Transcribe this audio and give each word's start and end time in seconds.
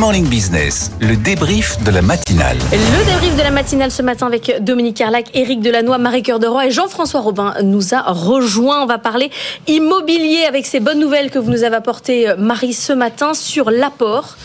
Morning 0.00 0.26
Business, 0.26 0.90
le 0.98 1.14
débrief 1.14 1.78
de 1.84 1.90
la 1.90 2.00
matinale. 2.00 2.56
Le 2.72 3.04
débrief 3.04 3.36
de 3.36 3.42
la 3.42 3.50
matinale 3.50 3.90
ce 3.90 4.00
matin 4.00 4.28
avec 4.28 4.64
Dominique 4.64 4.96
Carlac, 4.96 5.26
Éric 5.34 5.60
Delannoy, 5.60 5.98
Marie 5.98 6.22
Cœur 6.22 6.38
de 6.38 6.46
Roy 6.46 6.68
et 6.68 6.70
Jean-François 6.70 7.20
Robin 7.20 7.52
nous 7.62 7.92
a 7.92 8.00
rejoint. 8.00 8.82
On 8.82 8.86
va 8.86 8.96
parler 8.96 9.30
immobilier 9.66 10.46
avec 10.48 10.64
ces 10.64 10.80
bonnes 10.80 11.00
nouvelles 11.00 11.30
que 11.30 11.38
vous 11.38 11.50
nous 11.50 11.64
avez 11.64 11.76
apportées, 11.76 12.32
Marie, 12.38 12.72
ce 12.72 12.94
matin 12.94 13.34
sur 13.34 13.70
l'apport 13.70 14.38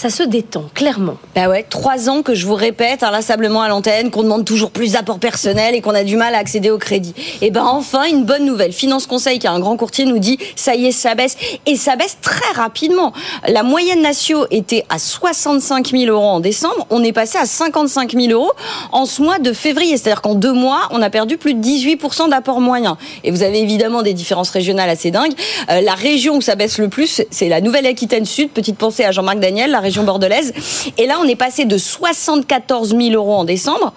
ça 0.00 0.08
se 0.08 0.22
détend, 0.22 0.64
clairement. 0.74 1.18
Bah 1.34 1.50
ouais, 1.50 1.62
trois 1.62 2.08
ans 2.08 2.22
que 2.22 2.34
je 2.34 2.46
vous 2.46 2.54
répète 2.54 3.02
inlassablement 3.02 3.60
à 3.60 3.68
l'antenne 3.68 4.10
qu'on 4.10 4.22
demande 4.22 4.46
toujours 4.46 4.70
plus 4.70 4.92
d'apport 4.92 5.18
personnel 5.18 5.74
et 5.74 5.82
qu'on 5.82 5.94
a 5.94 6.04
du 6.04 6.16
mal 6.16 6.34
à 6.34 6.38
accéder 6.38 6.70
au 6.70 6.78
crédit. 6.78 7.14
Et 7.42 7.50
ben 7.50 7.66
enfin, 7.66 8.04
une 8.04 8.24
bonne 8.24 8.46
nouvelle. 8.46 8.72
Finance 8.72 9.06
Conseil, 9.06 9.38
qui 9.38 9.46
est 9.46 9.50
un 9.50 9.60
grand 9.60 9.76
courtier, 9.76 10.06
nous 10.06 10.18
dit 10.18 10.38
ça 10.56 10.74
y 10.74 10.86
est, 10.86 10.92
ça 10.92 11.14
baisse. 11.14 11.36
Et 11.66 11.76
ça 11.76 11.96
baisse 11.96 12.16
très 12.22 12.50
rapidement. 12.54 13.12
La 13.46 13.62
moyenne 13.62 14.00
natio 14.00 14.46
était 14.50 14.86
à 14.88 14.98
65 14.98 15.90
000 15.90 16.04
euros 16.04 16.24
en 16.24 16.40
décembre. 16.40 16.86
On 16.88 17.04
est 17.04 17.12
passé 17.12 17.36
à 17.36 17.44
55 17.44 18.12
000 18.12 18.32
euros 18.32 18.52
en 18.92 19.04
ce 19.04 19.20
mois 19.20 19.38
de 19.38 19.52
février. 19.52 19.98
C'est-à-dire 19.98 20.22
qu'en 20.22 20.34
deux 20.34 20.54
mois, 20.54 20.88
on 20.92 21.02
a 21.02 21.10
perdu 21.10 21.36
plus 21.36 21.52
de 21.52 21.62
18% 21.62 22.30
d'apport 22.30 22.62
moyen. 22.62 22.96
Et 23.22 23.30
vous 23.30 23.42
avez 23.42 23.60
évidemment 23.60 24.00
des 24.00 24.14
différences 24.14 24.48
régionales 24.48 24.88
assez 24.88 25.10
dingues. 25.10 25.34
Euh, 25.68 25.82
la 25.82 25.94
région 25.94 26.36
où 26.36 26.40
ça 26.40 26.54
baisse 26.54 26.78
le 26.78 26.88
plus, 26.88 27.20
c'est 27.30 27.50
la 27.50 27.60
Nouvelle-Aquitaine 27.60 28.24
Sud. 28.24 28.48
Petite 28.48 28.78
pensée 28.78 29.04
à 29.04 29.12
Jean-Marc 29.12 29.40
Daniel, 29.40 29.72
la 29.72 29.89
région 29.90 30.04
bordelaise. 30.04 30.52
Et 30.96 31.06
là, 31.06 31.18
on 31.20 31.26
est 31.26 31.36
passé 31.36 31.64
de 31.64 31.76
74 31.76 32.96
000 32.96 33.10
euros 33.10 33.34
en 33.34 33.44
décembre 33.44 33.92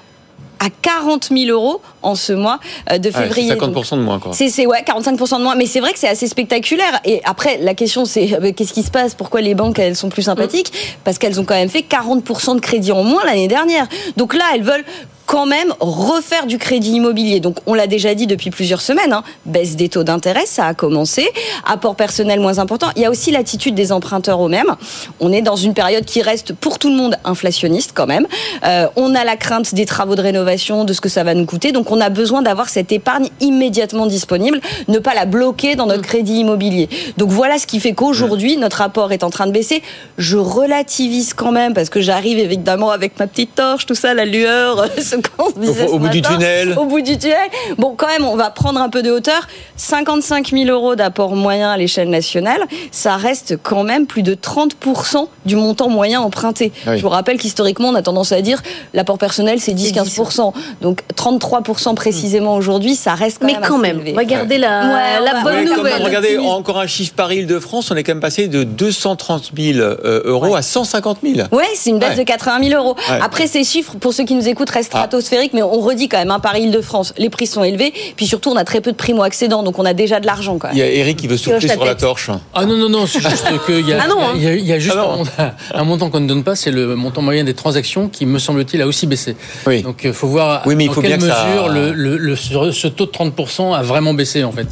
à 0.60 0.70
40 0.82 1.30
000 1.30 1.52
euros 1.52 1.82
en 2.02 2.16
ce 2.16 2.32
mois 2.32 2.60
euh, 2.92 2.98
de 2.98 3.12
février. 3.12 3.50
c'est 3.50 3.56
50% 3.56 3.98
de 3.98 4.02
moins, 4.02 4.20
quoi. 4.20 4.32
C'est 4.34 4.66
ouais, 4.66 4.82
45% 4.82 5.38
de 5.38 5.44
moins. 5.44 5.56
Mais 5.56 5.66
c'est 5.66 5.82
vrai 5.82 5.92
que 5.92 6.00
c'est 6.00 6.08
assez 6.08 6.28
spectaculaire. 6.28 7.00
Et 7.04 7.22
après, 7.26 7.58
la 7.58 7.74
question, 7.74 8.06
c'est 8.06 8.34
euh, 8.34 8.52
qu'est-ce 8.56 8.74
qui 8.74 8.84
se 8.84 8.92
passe? 8.92 9.14
Pourquoi 9.14 9.42
les 9.42 9.56
banques, 9.56 9.78
elles 9.80 9.96
sont 9.96 10.10
plus 10.10 10.24
sympathiques? 10.24 10.72
Parce 11.04 11.18
qu'elles 11.18 11.40
ont 11.40 11.46
quand 11.46 11.56
même 11.56 11.70
fait 11.70 11.86
40% 11.88 12.56
de 12.56 12.62
crédit 12.62 12.92
en 12.92 13.04
moins 13.04 13.26
l'année 13.26 13.48
dernière. 13.50 13.88
Donc 14.16 14.34
là, 14.34 14.46
elles 14.54 14.64
veulent 14.64 14.86
quand 15.26 15.46
même 15.46 15.74
refaire 15.80 16.46
du 16.46 16.58
crédit 16.58 16.92
immobilier. 16.92 17.40
Donc 17.40 17.58
on 17.66 17.74
l'a 17.74 17.88
déjà 17.88 18.14
dit 18.16 18.28
depuis 18.28 18.50
plusieurs 18.50 18.82
semaines, 18.82 19.14
hein, 19.14 19.24
baisse 19.46 19.76
des 19.76 19.90
taux 19.90 20.04
d'intérêt, 20.04 20.46
ça 20.46 20.66
a 20.66 20.74
commencé, 20.74 21.28
apport 21.66 21.96
personnel 21.96 22.40
moins 22.40 22.60
important. 22.60 22.88
Il 22.96 23.02
y 23.02 23.06
a 23.06 23.10
aussi 23.10 23.32
l'attitude 23.32 23.76
des 23.76 23.92
emprunteurs 23.92 24.46
eux-mêmes. 24.46 24.76
On 25.20 25.32
est 25.32 25.42
dans 25.42 25.56
une 25.56 25.74
période 25.74 26.06
qui 26.06 26.22
reste 26.22 26.54
pour 26.54 26.80
tout 26.80 26.90
le 26.90 26.96
monde 26.96 27.18
inflationniste 27.24 27.92
quand 27.94 28.08
même. 28.08 28.28
Euh, 28.66 28.88
on 28.96 29.16
a 29.16 29.24
la 29.24 29.36
crainte 29.36 29.74
des 29.74 29.86
travaux 29.86 30.16
de 30.16 30.22
rénovation, 30.22 30.84
de 30.84 30.94
ce 30.94 31.02
que 31.02 31.10
ça 31.10 31.24
va 31.24 31.34
nous 31.34 31.46
coûter. 31.46 31.72
Donc 31.72 31.92
on 31.92 32.02
a 32.02 32.10
besoin 32.10 32.42
d'avoir 32.42 32.70
cette 32.70 32.92
épargne 32.92 33.30
immédiatement 33.40 34.06
disponible, 34.06 34.60
ne 34.88 35.00
pas 35.00 35.14
la 35.14 35.26
bloquer 35.26 35.76
dans 35.76 35.86
notre 35.86 36.02
mm. 36.02 36.06
crédit 36.06 36.36
immobilier. 36.40 36.90
Donc 37.18 37.30
voilà 37.30 37.58
ce 37.58 37.68
qui 37.68 37.80
fait 37.80 37.94
qu'aujourd'hui 37.94 38.58
notre 38.58 38.82
apport 38.82 39.12
est 39.12 39.24
en 39.24 39.30
train 39.30 39.48
de 39.48 39.52
baisser. 39.52 39.82
Je 40.18 40.38
relativise 40.38 41.34
quand 41.34 41.52
même 41.52 41.74
parce 41.74 41.90
que 41.90 42.02
j'arrive 42.02 42.40
évidemment 42.40 42.92
avec 42.92 43.18
ma 43.20 43.28
petite 43.28 43.56
torche, 43.56 43.86
tout 43.86 43.96
ça, 43.96 44.14
la 44.14 44.26
lueur. 44.26 44.88
au, 45.38 46.00
bout 46.00 46.10
du 46.10 46.22
tunnel. 46.22 46.76
Au 46.78 46.86
bout 46.86 47.02
du 47.02 47.18
tunnel. 47.18 47.50
Bon, 47.78 47.94
quand 47.96 48.08
même, 48.08 48.26
on 48.26 48.36
va 48.36 48.50
prendre 48.50 48.80
un 48.80 48.90
peu 48.90 49.02
de 49.02 49.12
hauteur. 49.12 49.48
55 49.78 50.50
000 50.50 50.66
euros 50.66 50.96
d'apport 50.96 51.36
moyen 51.36 51.72
à 51.72 51.78
l'échelle 51.78 52.10
nationale, 52.10 52.62
ça 52.92 53.18
reste 53.18 53.58
quand 53.62 53.84
même 53.84 54.06
plus 54.06 54.24
de 54.24 54.36
30% 54.36 55.28
du 55.46 55.56
montant 55.56 55.90
moyen 55.90 56.22
emprunté. 56.22 56.72
Je 56.86 57.02
vous 57.02 57.10
rappelle 57.10 57.38
qu'historiquement, 57.38 57.90
on 57.90 57.96
a 57.96 58.02
tendance 58.02 58.32
à 58.32 58.42
dire 58.42 58.62
l'apport 58.94 59.18
personnel, 59.18 59.60
c'est 59.60 59.74
10-15%. 59.74 60.54
Donc 60.82 61.02
33% 61.16 61.96
précisément 61.96 62.56
aujourd'hui, 62.56 62.96
ça 62.96 63.14
reste 63.16 63.40
quand 63.40 63.48
Mais 63.48 63.56
quand 63.66 63.78
même, 63.78 64.02
regardez 64.16 64.58
la, 64.58 65.20
la 65.20 65.42
bonne 65.42 65.66
nouvelle. 65.66 66.04
regardez, 66.04 66.38
encore 66.38 66.80
un 66.80 66.88
chiffre 66.88 67.14
par 67.14 67.32
île 67.32 67.48
de 67.48 67.60
France, 67.60 67.92
on 67.92 67.96
est 67.96 68.04
quand 68.04 68.14
même 68.14 68.22
passé 68.22 68.48
de 68.48 68.64
230 68.64 69.52
000 69.56 69.80
euh, 69.80 70.22
euros 70.26 70.56
à 70.56 70.62
150 70.62 71.20
000. 71.24 71.48
Oui, 71.52 71.64
c'est 71.76 71.90
une 71.90 72.00
baisse 72.00 72.18
de 72.18 72.24
80 72.24 72.70
000 72.70 72.82
euros. 72.82 72.96
Après, 73.22 73.48
ces 73.48 73.64
chiffres, 73.64 73.96
pour 74.00 74.14
ceux 74.14 74.24
qui 74.24 74.36
nous 74.36 74.48
écoutent, 74.48 74.70
restent 74.70 74.96
stratosphérique, 75.04 75.54
mais 75.54 75.64
on 75.64 75.80
redit 75.80 76.08
quand 76.08 76.18
même, 76.18 76.32
un 76.32 76.36
hein, 76.36 76.40
par 76.40 76.56
Île-de-France, 76.56 77.14
les 77.18 77.30
prix 77.30 77.48
sont 77.48 77.64
élevés, 77.64 77.94
puis 78.16 78.26
surtout 78.26 78.50
on 78.50 78.56
a 78.56 78.64
très 78.64 78.82
peu 78.82 78.92
de 78.92 78.98
primo-accédants, 78.98 79.64
donc 79.64 79.80
on 79.80 79.86
a 79.86 79.94
déjà 79.94 80.20
de 80.20 80.26
l'argent. 80.26 80.58
Il 80.72 80.78
y 80.78 80.82
a 80.82 80.88
Eric 80.90 81.18
qui 81.18 81.28
veut 81.28 81.38
souffler 81.38 81.68
sur 81.68 81.86
la 81.86 81.96
torche. 81.96 82.30
Ah 82.54 82.66
non, 82.66 82.78
non, 82.78 82.90
non, 82.90 83.08
c'est 83.08 83.22
juste 83.22 83.46
qu'il 83.66 83.88
y, 83.88 83.94
a, 83.94 84.00
ah 84.02 84.34
il 84.36 84.66
y, 84.66 84.74
a, 84.74 84.80
juste 84.80 84.96
ah 84.98 85.54
un, 85.74 85.84
montant 85.84 86.10
qu'on 86.10 86.20
ne 86.20 86.28
donne 86.28 86.44
pas, 86.44 86.56
c'est 86.56 86.72
le 86.72 86.96
montant 86.96 87.22
moyen 87.22 87.44
des 87.44 87.54
transactions 87.54 88.08
qui, 88.08 88.26
me 88.26 88.40
semble-t-il, 88.40 88.82
a 88.82 88.88
aussi 88.88 89.08
baissé. 89.08 89.36
Donc 89.84 90.02
il 90.04 90.14
faut 90.14 90.28
voir 90.28 90.64
oui, 90.66 90.76
mais 90.76 90.86
il 90.86 90.92
faut 90.92 91.02
quelle 91.02 91.20
mesure 91.20 91.70
le, 91.70 92.36
ce 92.36 92.88
taux 92.88 93.06
de 93.06 93.12
30% 93.12 93.76
a 93.76 93.82
vraiment 93.82 94.14
baissé 94.14 94.44
en 94.44 94.52
fait. 94.52 94.68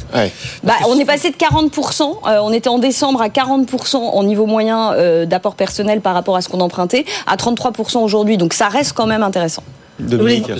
Bah, 0.62 0.74
on 0.88 0.98
est 0.98 1.04
passé 1.04 1.30
de 1.30 1.36
40%, 1.36 2.02
euh, 2.02 2.38
on 2.42 2.52
était 2.52 2.68
en 2.68 2.78
décembre 2.78 3.20
à 3.20 3.28
40% 3.28 3.96
en 3.96 4.22
niveau 4.22 4.46
moyen 4.46 4.92
euh, 4.94 5.26
d'apport 5.26 5.54
personnel 5.54 6.00
par 6.00 6.14
rapport 6.14 6.36
à 6.36 6.42
ce 6.42 6.48
qu'on 6.48 6.60
empruntait, 6.60 7.04
à 7.26 7.36
33% 7.36 7.98
aujourd'hui, 7.98 8.36
donc 8.36 8.54
ça 8.54 8.68
reste 8.68 8.92
quand 8.92 9.06
même 9.06 9.22
intéressant. 9.22 9.62
Dominique. 9.98 10.50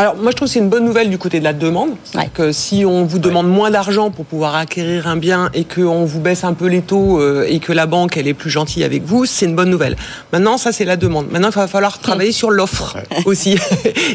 Alors 0.00 0.14
moi 0.14 0.30
je 0.30 0.36
trouve 0.36 0.46
que 0.46 0.52
c'est 0.52 0.60
une 0.60 0.68
bonne 0.68 0.84
nouvelle 0.84 1.10
du 1.10 1.18
côté 1.18 1.40
de 1.40 1.44
la 1.44 1.52
demande. 1.52 1.90
Que 2.32 2.52
si 2.52 2.84
on 2.84 3.04
vous 3.04 3.18
demande 3.18 3.48
moins 3.48 3.72
d'argent 3.72 4.12
pour 4.12 4.26
pouvoir 4.26 4.54
acquérir 4.54 5.08
un 5.08 5.16
bien 5.16 5.50
et 5.54 5.64
qu'on 5.64 6.04
vous 6.04 6.20
baisse 6.20 6.44
un 6.44 6.54
peu 6.54 6.66
les 6.68 6.82
taux 6.82 7.20
euh, 7.20 7.44
et 7.48 7.58
que 7.58 7.72
la 7.72 7.86
banque 7.86 8.16
elle 8.16 8.28
est 8.28 8.34
plus 8.34 8.48
gentille 8.48 8.84
avec 8.84 9.02
vous, 9.02 9.26
c'est 9.26 9.46
une 9.46 9.56
bonne 9.56 9.70
nouvelle. 9.70 9.96
Maintenant 10.32 10.56
ça 10.56 10.70
c'est 10.70 10.84
la 10.84 10.96
demande. 10.96 11.32
Maintenant 11.32 11.48
il 11.48 11.54
va 11.56 11.66
falloir 11.66 11.98
travailler 11.98 12.30
sur 12.30 12.52
l'offre 12.52 12.96
aussi. 13.24 13.58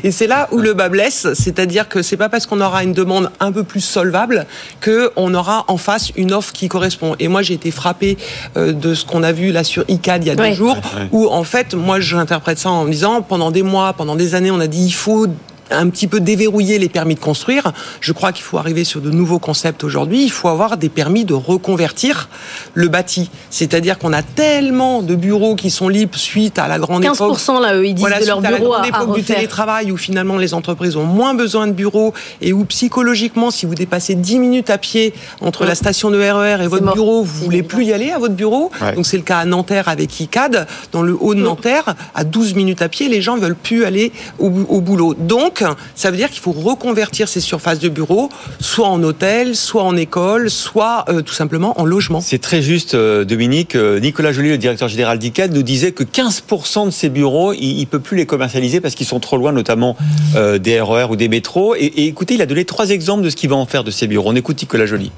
et 0.06 0.12
c'est 0.12 0.26
là 0.26 0.48
où 0.54 0.60
le 0.60 0.74
bas 0.74 0.88
blesse, 0.88 1.28
c'est-à-dire 1.34 1.90
que 1.90 2.02
c'est 2.02 2.16
pas 2.16 2.30
parce 2.30 2.46
qu'on 2.46 2.62
aura 2.62 2.86
une 2.86 2.94
demande 2.94 3.30
un 3.42 3.52
peu 3.52 3.66
plus 3.66 3.82
solvable 3.82 4.46
que 4.80 5.12
on 5.18 5.34
aura 5.34 5.66
en 5.68 5.76
face 5.76 6.14
une 6.16 6.32
offre 6.32 6.54
qui 6.54 6.70
correspond. 6.70 7.18
Et 7.20 7.28
moi 7.28 7.42
j'ai 7.42 7.56
été 7.56 7.72
frappé 7.72 8.18
euh, 8.56 8.72
de 8.72 8.94
ce 8.94 9.04
qu'on 9.04 9.22
a 9.22 9.34
vu 9.34 9.52
là 9.52 9.66
sur 9.66 9.84
ICAD 9.90 10.24
il 10.24 10.28
y 10.28 10.32
a 10.32 10.36
deux 10.36 10.54
jours 10.54 10.78
où 11.12 11.28
en 11.28 11.44
fait 11.44 11.74
moi 11.74 12.00
j'interprète 12.00 12.58
ça 12.58 12.70
en 12.70 12.86
disant 12.86 13.22
pendant 13.22 13.52
des 13.52 13.64
mois, 13.64 13.92
pendant 13.92 14.16
des 14.16 14.34
années 14.34 14.52
on 14.52 14.62
a 14.62 14.68
dit 14.68 14.86
il 14.86 14.94
faut 14.94 15.28
un 15.74 15.90
petit 15.90 16.08
peu 16.08 16.20
déverrouiller 16.20 16.80
les 16.80 16.90
permis 16.90 17.16
de 17.16 17.20
construire. 17.20 17.72
Je 18.00 18.14
crois 18.14 18.32
qu'il 18.32 18.44
faut 18.44 18.58
arriver 18.58 18.84
sur 18.84 19.02
de 19.02 19.10
nouveaux 19.10 19.40
concepts 19.40 19.84
aujourd'hui. 19.84 20.24
Il 20.24 20.32
faut 20.32 20.50
avoir 20.50 20.78
des 20.78 20.90
permis 20.90 21.26
de 21.26 21.34
reconvertir 21.34 22.30
le 22.74 22.88
bâti. 22.88 23.30
C'est-à-dire 23.50 23.98
qu'on 23.98 24.14
a 24.14 24.22
tellement 24.22 25.02
de 25.02 25.16
bureaux 25.16 25.56
qui 25.56 25.70
sont 25.70 25.90
libres 25.90 26.18
suite 26.18 26.60
à 26.60 26.68
la 26.68 26.80
grande 26.80 27.04
15 27.04 27.16
époque. 27.16 27.38
là, 27.62 27.76
eux, 27.76 27.86
ils 27.86 27.94
disent 27.94 28.06
de 28.06 28.26
leur 28.26 28.42
bureau 28.42 28.74
à, 28.74 28.82
la 28.82 28.90
grande 28.90 29.06
époque 29.06 29.16
du 29.16 29.24
télétravail 29.24 29.92
où 29.92 29.98
finalement 29.98 30.38
les 30.38 30.54
entreprises 30.54 30.96
ont 30.96 31.06
moins 31.06 31.34
besoin 31.34 31.68
de 31.68 31.72
bureaux 31.72 32.14
et 32.42 32.54
où 32.54 32.66
psychologiquement, 32.66 33.52
si 33.52 33.66
vous 33.66 33.76
dépassez 33.76 34.16
10 34.16 34.40
minutes 34.40 34.70
à 34.70 34.78
pied 34.78 35.14
entre 35.42 35.66
la 35.66 35.76
station 35.76 36.12
de 36.12 36.18
RER 36.18 36.62
e 36.62 36.64
et 36.64 36.68
votre 36.68 36.94
bureau, 36.94 37.24
vous 37.24 37.46
voulez 37.46 37.64
plus 37.64 37.86
y 37.86 37.94
aller 37.94 38.12
à 38.12 38.20
votre 38.20 38.36
bureau. 38.36 38.72
Donc 38.96 39.06
c'est 39.06 39.18
le 39.18 39.24
cas 39.24 39.40
à 39.40 39.46
Nanterre 39.46 39.88
avec 39.88 40.20
ICAD. 40.20 40.68
Dans 40.92 41.02
le 41.02 41.18
haut 41.20 41.34
de 41.34 41.42
Nanterre, 41.42 41.96
à 42.16 42.24
12 42.24 42.56
minutes 42.56 42.82
à 42.82 42.90
pied, 42.90 43.08
les 43.08 43.22
gens 43.22 43.38
veulent 43.38 43.56
plus 43.56 43.86
aller 43.86 44.12
au, 44.40 44.48
au 44.48 44.82
boulot. 44.82 45.14
Donc 45.18 45.63
ça 45.96 46.12
veut 46.12 46.18
dire 46.18 46.30
qu'il 46.30 46.42
faut 46.42 46.52
reconvertir 46.52 47.28
ces 47.28 47.42
surfaces 47.42 47.80
de 47.80 47.90
bureaux, 47.90 48.30
soit 48.60 48.88
en 48.88 49.02
hôtel, 49.04 49.56
soit 49.56 49.84
en 49.84 49.96
école, 49.96 50.50
soit 50.50 51.06
euh, 51.10 51.22
tout 51.22 51.34
simplement 51.34 51.80
en 51.80 51.86
logement. 51.86 52.22
C'est 52.22 52.42
très 52.42 52.62
juste, 52.62 52.94
euh, 52.94 53.26
Dominique. 53.26 53.76
Euh, 53.76 54.00
Nicolas 54.00 54.32
Joly, 54.32 54.50
le 54.50 54.58
directeur 54.58 54.88
général 54.88 55.20
d'ICAD, 55.20 55.54
nous 55.54 55.64
disait 55.64 55.92
que 55.92 56.04
15% 56.04 56.86
de 56.86 56.92
ces 56.92 57.10
bureaux, 57.10 57.54
il 57.54 57.80
ne 57.80 57.86
peut 57.86 58.00
plus 58.00 58.18
les 58.18 58.26
commercialiser 58.26 58.82
parce 58.82 58.96
qu'ils 58.96 59.08
sont 59.08 59.20
trop 59.20 59.38
loin, 59.38 59.52
notamment 59.52 59.96
des 60.34 60.82
RER 60.82 61.04
e 61.04 61.12
ou 61.12 61.16
des 61.16 61.30
métros. 61.30 61.76
Et, 61.76 61.86
et 61.86 62.08
écoutez, 62.08 62.36
il 62.36 62.42
a 62.42 62.46
donné 62.46 62.66
trois 62.66 62.90
exemples 62.90 63.24
de 63.24 63.30
ce 63.30 63.36
qu'il 63.36 63.50
va 63.50 63.56
en 63.56 63.66
faire 63.66 63.84
de 63.84 63.92
ces 63.92 64.08
bureaux. 64.08 64.30
On 64.30 64.36
écoute 64.36 64.62
Nicolas 64.62 64.86
Joly. 64.86 65.12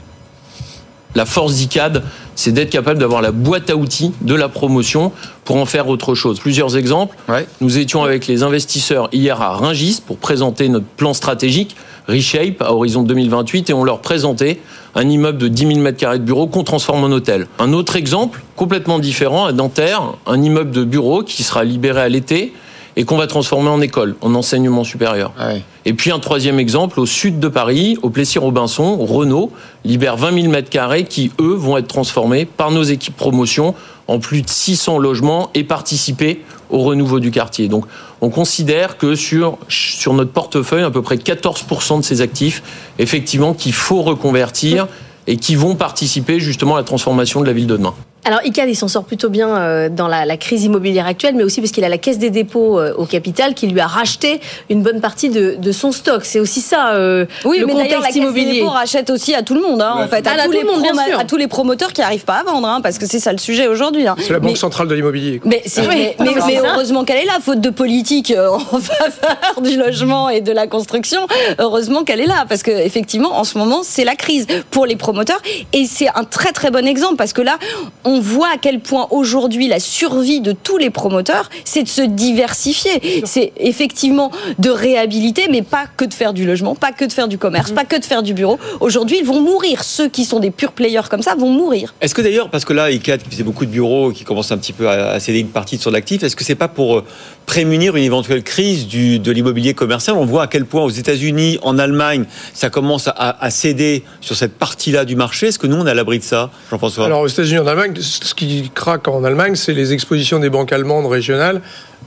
La 1.16 1.26
force 1.26 1.56
d'ICAD, 1.56 2.04
c'est 2.36 2.52
d'être 2.52 2.70
capable 2.70 3.00
d'avoir 3.00 3.22
la 3.22 3.32
boîte 3.32 3.70
à 3.70 3.76
outils 3.76 4.14
de 4.22 4.36
la 4.36 4.50
promotion 4.50 5.12
pour 5.44 5.58
en 5.58 5.66
faire 5.66 5.88
autre 5.88 6.16
chose. 6.16 6.40
Plusieurs 6.40 6.78
exemples. 6.78 7.16
Nous 7.62 7.78
étions 7.78 8.04
avec 8.04 8.28
les 8.28 8.44
investisseurs 8.44 9.10
hier 9.12 9.42
à 9.42 9.54
Ringis 9.54 10.02
pour 10.06 10.18
présenter 10.18 10.70
notre 10.70 10.86
plan 10.86 11.14
stratégique 11.14 11.76
Reshape 12.08 12.62
à 12.62 12.72
horizon 12.72 13.04
2028 13.04 13.70
et 13.70 13.74
on 13.74 13.84
leur 13.84 14.00
présentait 14.00 14.60
un 14.94 15.10
immeuble 15.10 15.38
de 15.38 15.48
10 15.48 15.76
000 15.76 15.80
m2 15.80 16.14
de 16.14 16.18
bureaux 16.20 16.48
qu'on 16.48 16.64
transforme 16.64 17.04
en 17.04 17.08
hôtel. 17.08 17.48
Un 17.60 17.74
autre 17.74 17.96
exemple, 17.96 18.44
complètement 18.56 19.00
différent, 19.00 19.46
à 19.46 19.52
Nanterre, 19.52 20.14
un 20.28 20.42
immeuble 20.42 20.72
de 20.72 20.84
bureaux 20.84 21.24
qui 21.24 21.44
sera 21.44 21.64
libéré 21.64 22.02
à 22.02 22.10
l'été 22.10 22.54
et 22.98 23.06
qu'on 23.06 23.18
va 23.18 23.28
transformer 23.28 23.70
en 23.70 23.82
école, 23.82 24.16
en 24.22 24.36
enseignement 24.36 24.84
supérieur. 24.84 25.34
Ah 25.38 25.54
et 25.86 25.94
puis 25.94 26.12
un 26.12 26.20
troisième 26.20 26.60
exemple, 26.60 27.00
au 27.00 27.06
sud 27.06 27.40
de 27.40 27.48
Paris, 27.48 27.98
au 28.02 28.10
Plessis-Robinson, 28.10 28.98
Renault 29.06 29.52
libère 29.84 30.18
20 30.18 30.42
000 30.42 30.52
mètres 30.52 30.70
carrés 30.70 31.04
qui, 31.04 31.32
eux, 31.40 31.54
vont 31.54 31.78
être 31.78 31.88
transformés 31.88 32.46
par 32.46 32.72
nos 32.72 32.84
équipes 32.84 33.16
promotion 33.16 33.76
en 34.08 34.20
plus 34.20 34.42
de 34.42 34.50
600 34.50 35.00
logements 35.00 35.50
et 35.54 35.64
participer 35.64 36.42
au 36.70 36.80
renouveau 36.80 37.20
du 37.20 37.32
quartier. 37.32 37.68
Donc 37.68 37.86
on 38.22 38.30
considère 38.30 38.98
que 38.98 39.16
sur, 39.16 39.58
sur 39.68 40.14
notre 40.14 40.32
portefeuille, 40.32 40.84
à 40.84 40.92
peu 40.92 41.02
près 41.02 41.16
14% 41.16 42.00
de 42.00 42.04
ces 42.04 42.22
actifs, 42.22 42.64
effectivement, 43.00 43.54
qu'il 43.54 43.74
faut 43.74 44.02
reconvertir 44.02 44.88
et 45.28 45.38
qui 45.38 45.56
vont 45.56 45.76
participer 45.76 46.40
justement 46.40 46.76
à 46.76 46.80
la 46.80 46.84
transformation 46.84 47.42
de 47.42 47.48
la 47.48 47.54
ville 47.54 47.68
de 47.68 47.78
demain. 47.78 47.94
Alors 48.26 48.40
ICAD, 48.44 48.68
il 48.70 48.76
s'en 48.76 48.88
sort 48.88 49.04
plutôt 49.04 49.30
bien 49.30 49.56
euh, 49.56 49.88
dans 49.88 50.08
la, 50.08 50.26
la, 50.26 50.36
crise 50.36 50.64
immobilière 50.64 51.06
actuelle, 51.06 51.36
mais 51.36 51.44
aussi 51.44 51.62
parce 51.62 51.72
qu'il 51.72 51.84
a 51.84 51.90
la 51.90 52.00
caisse 52.00 52.18
des 52.18 52.32
dépôts 52.32 52.80
euh, 52.80 52.92
au 52.98 53.06
capital 53.06 53.54
qui 53.54 53.68
lui 53.68 53.80
a 53.80 53.86
racheté 53.86 54.42
une 54.72 54.82
bonne 54.82 55.00
partie 55.00 55.30
de, 55.30 55.56
de 55.60 55.72
son 55.72 55.92
stock. 55.92 56.26
C'est 56.26 56.40
aussi 56.40 56.60
ça 56.60 56.96
euh, 56.96 57.28
oui, 57.46 57.60
le 57.60 57.68
mais 57.68 57.74
contexte 57.74 58.00
la 58.00 58.08
caisse 58.08 58.16
immobilier. 58.16 58.46
Des 58.46 58.54
dépôts 58.60 58.72
rachète 58.72 59.12
aussi 59.12 59.36
à 59.36 59.44
tout 59.44 59.54
le 59.54 59.62
monde, 59.62 59.80
hein, 59.80 59.94
en 59.98 60.08
fait, 60.08 60.26
à, 60.26 60.44
tous 60.44 60.52
les 60.52 60.64
monde, 60.64 60.84
à, 61.20 61.24
tous 61.26 61.38
les 61.38 61.48
promoteurs 61.48 61.94
qui 61.94 62.02
n'arrivent 62.02 62.26
pas 62.26 62.38
à 62.38 62.44
vendre, 62.44 62.68
hein, 62.68 62.82
parce 62.82 62.98
que 62.98 63.06
c'est 63.06 63.20
ça 63.20 63.32
le 63.32 63.38
sujet 63.38 63.68
aujourd'hui. 63.68 64.08
Hein. 64.08 64.16
C'est 64.18 64.34
la 64.34 64.40
banque 64.40 64.58
centrale 64.58 64.88
de 64.88 64.96
l'immobilier. 64.96 65.40
Mais, 65.46 65.62
mais, 65.88 66.16
mais, 66.20 66.34
mais 66.48 66.58
heureusement 66.58 67.04
qu'elle 67.06 67.22
est 67.22 67.26
là, 67.26 67.38
faute 67.40 67.62
de 67.62 67.70
politique 67.70 68.34
en 68.50 68.80
faveur 68.80 69.62
du 69.62 69.78
logement 69.78 70.30
et 70.30 70.42
de 70.42 70.52
la 70.52 70.66
construction. 70.66 71.28
Heureusement 71.60 72.04
qu'elle 72.04 72.22
est 72.22 72.26
là, 72.26 72.46
parce 72.50 72.64
que 72.64 72.72
effectivement, 72.72 73.38
en 73.38 73.44
ce 73.44 73.60
moment, 73.60 73.82
c'est 73.84 74.04
la 74.04 74.16
crise 74.16 74.48
pour 74.72 74.88
les 74.88 74.96
promoteurs, 74.96 75.42
et 75.74 75.86
c'est 75.86 76.10
un 76.16 76.24
très 76.24 76.54
très 76.54 76.72
bon 76.72 76.88
exemple, 76.88 77.18
parce 77.18 77.34
que 77.34 77.44
là, 77.44 77.60
on 78.04 78.15
voit 78.20 78.50
à 78.54 78.58
quel 78.58 78.80
point 78.80 79.08
aujourd'hui 79.12 79.68
la 79.68 79.80
survie 79.80 80.42
de 80.42 80.52
tous 80.52 80.78
les 80.78 80.90
promoteurs, 80.90 81.50
c'est 81.64 81.84
de 81.84 81.88
se 81.88 82.02
diversifier. 82.02 83.24
C'est 83.26 83.54
effectivement 83.58 84.32
de 84.60 84.70
réhabiliter, 84.70 85.48
mais 85.50 85.62
pas 85.62 85.86
que 85.98 86.06
de 86.06 86.14
faire 86.14 86.34
du 86.34 86.46
logement, 86.46 86.76
pas 86.76 86.92
que 86.92 87.06
de 87.06 87.12
faire 87.12 87.28
du 87.28 87.38
commerce, 87.38 87.72
mm. 87.72 87.76
pas 87.76 87.86
que 87.86 88.00
de 88.00 88.06
faire 88.06 88.24
du 88.24 88.34
bureau. 88.34 88.60
Aujourd'hui, 88.80 89.18
ils 89.20 89.26
vont 89.26 89.42
mourir. 89.42 89.84
Ceux 89.84 90.10
qui 90.10 90.26
sont 90.26 90.40
des 90.40 90.52
purs 90.52 90.72
players 90.72 91.08
comme 91.10 91.22
ça 91.22 91.36
vont 91.36 91.50
mourir. 91.50 91.94
Est-ce 92.02 92.16
que 92.16 92.22
d'ailleurs, 92.22 92.50
parce 92.50 92.66
que 92.66 92.74
là, 92.74 92.92
ICAD 92.92 93.24
qui 93.24 93.30
faisait 93.30 93.44
beaucoup 93.44 93.66
de 93.66 93.72
bureaux, 93.72 94.12
qui 94.12 94.24
commence 94.24 94.52
un 94.52 94.58
petit 94.58 94.74
peu 94.74 94.90
à 94.90 95.20
céder 95.20 95.40
une 95.40 95.50
partie 95.50 95.78
de 95.78 95.82
son 95.82 95.94
actif, 95.94 96.24
est-ce 96.24 96.36
que 96.36 96.44
c'est 96.44 96.56
pas 96.56 96.68
pour 96.68 96.98
euh, 96.98 97.04
prémunir 97.46 97.96
une 97.96 98.04
éventuelle 98.04 98.44
crise 98.44 98.88
du, 98.88 99.20
de 99.20 99.32
l'immobilier 99.32 99.74
commercial? 99.74 100.16
On 100.18 100.26
voit 100.26 100.44
à 100.44 100.48
quel 100.48 100.66
point 100.66 100.84
aux 100.84 100.90
États-Unis, 100.90 101.60
en 101.62 101.78
Allemagne, 101.78 102.26
ça 102.54 102.70
commence 102.70 103.08
à, 103.08 103.12
à 103.44 103.50
céder 103.50 104.04
sur 104.22 104.36
cette 104.36 104.54
partie-là 104.54 105.06
du 105.06 105.16
marché. 105.16 105.48
Est-ce 105.48 105.60
que 105.60 105.68
nous, 105.68 105.78
on 105.78 105.88
est 105.88 105.92
à 105.92 105.94
l'abri 105.94 106.20
de 106.20 106.24
ça, 106.24 106.50
Jean-François? 106.70 107.06
Alors 107.06 107.22
aux 107.22 107.28
États-Unis, 107.28 107.60
en 107.60 107.68
Allemagne, 107.68 107.94
ce 108.06 108.34
qui 108.34 108.72
en 109.08 109.24
Allemagne, 109.24 109.56
c'est 109.56 109.74
les 109.74 109.94
expositions 109.94 110.40
des 110.40 110.50
banques 110.50 110.72
allemandes 110.72 111.08
régionales 111.08 111.62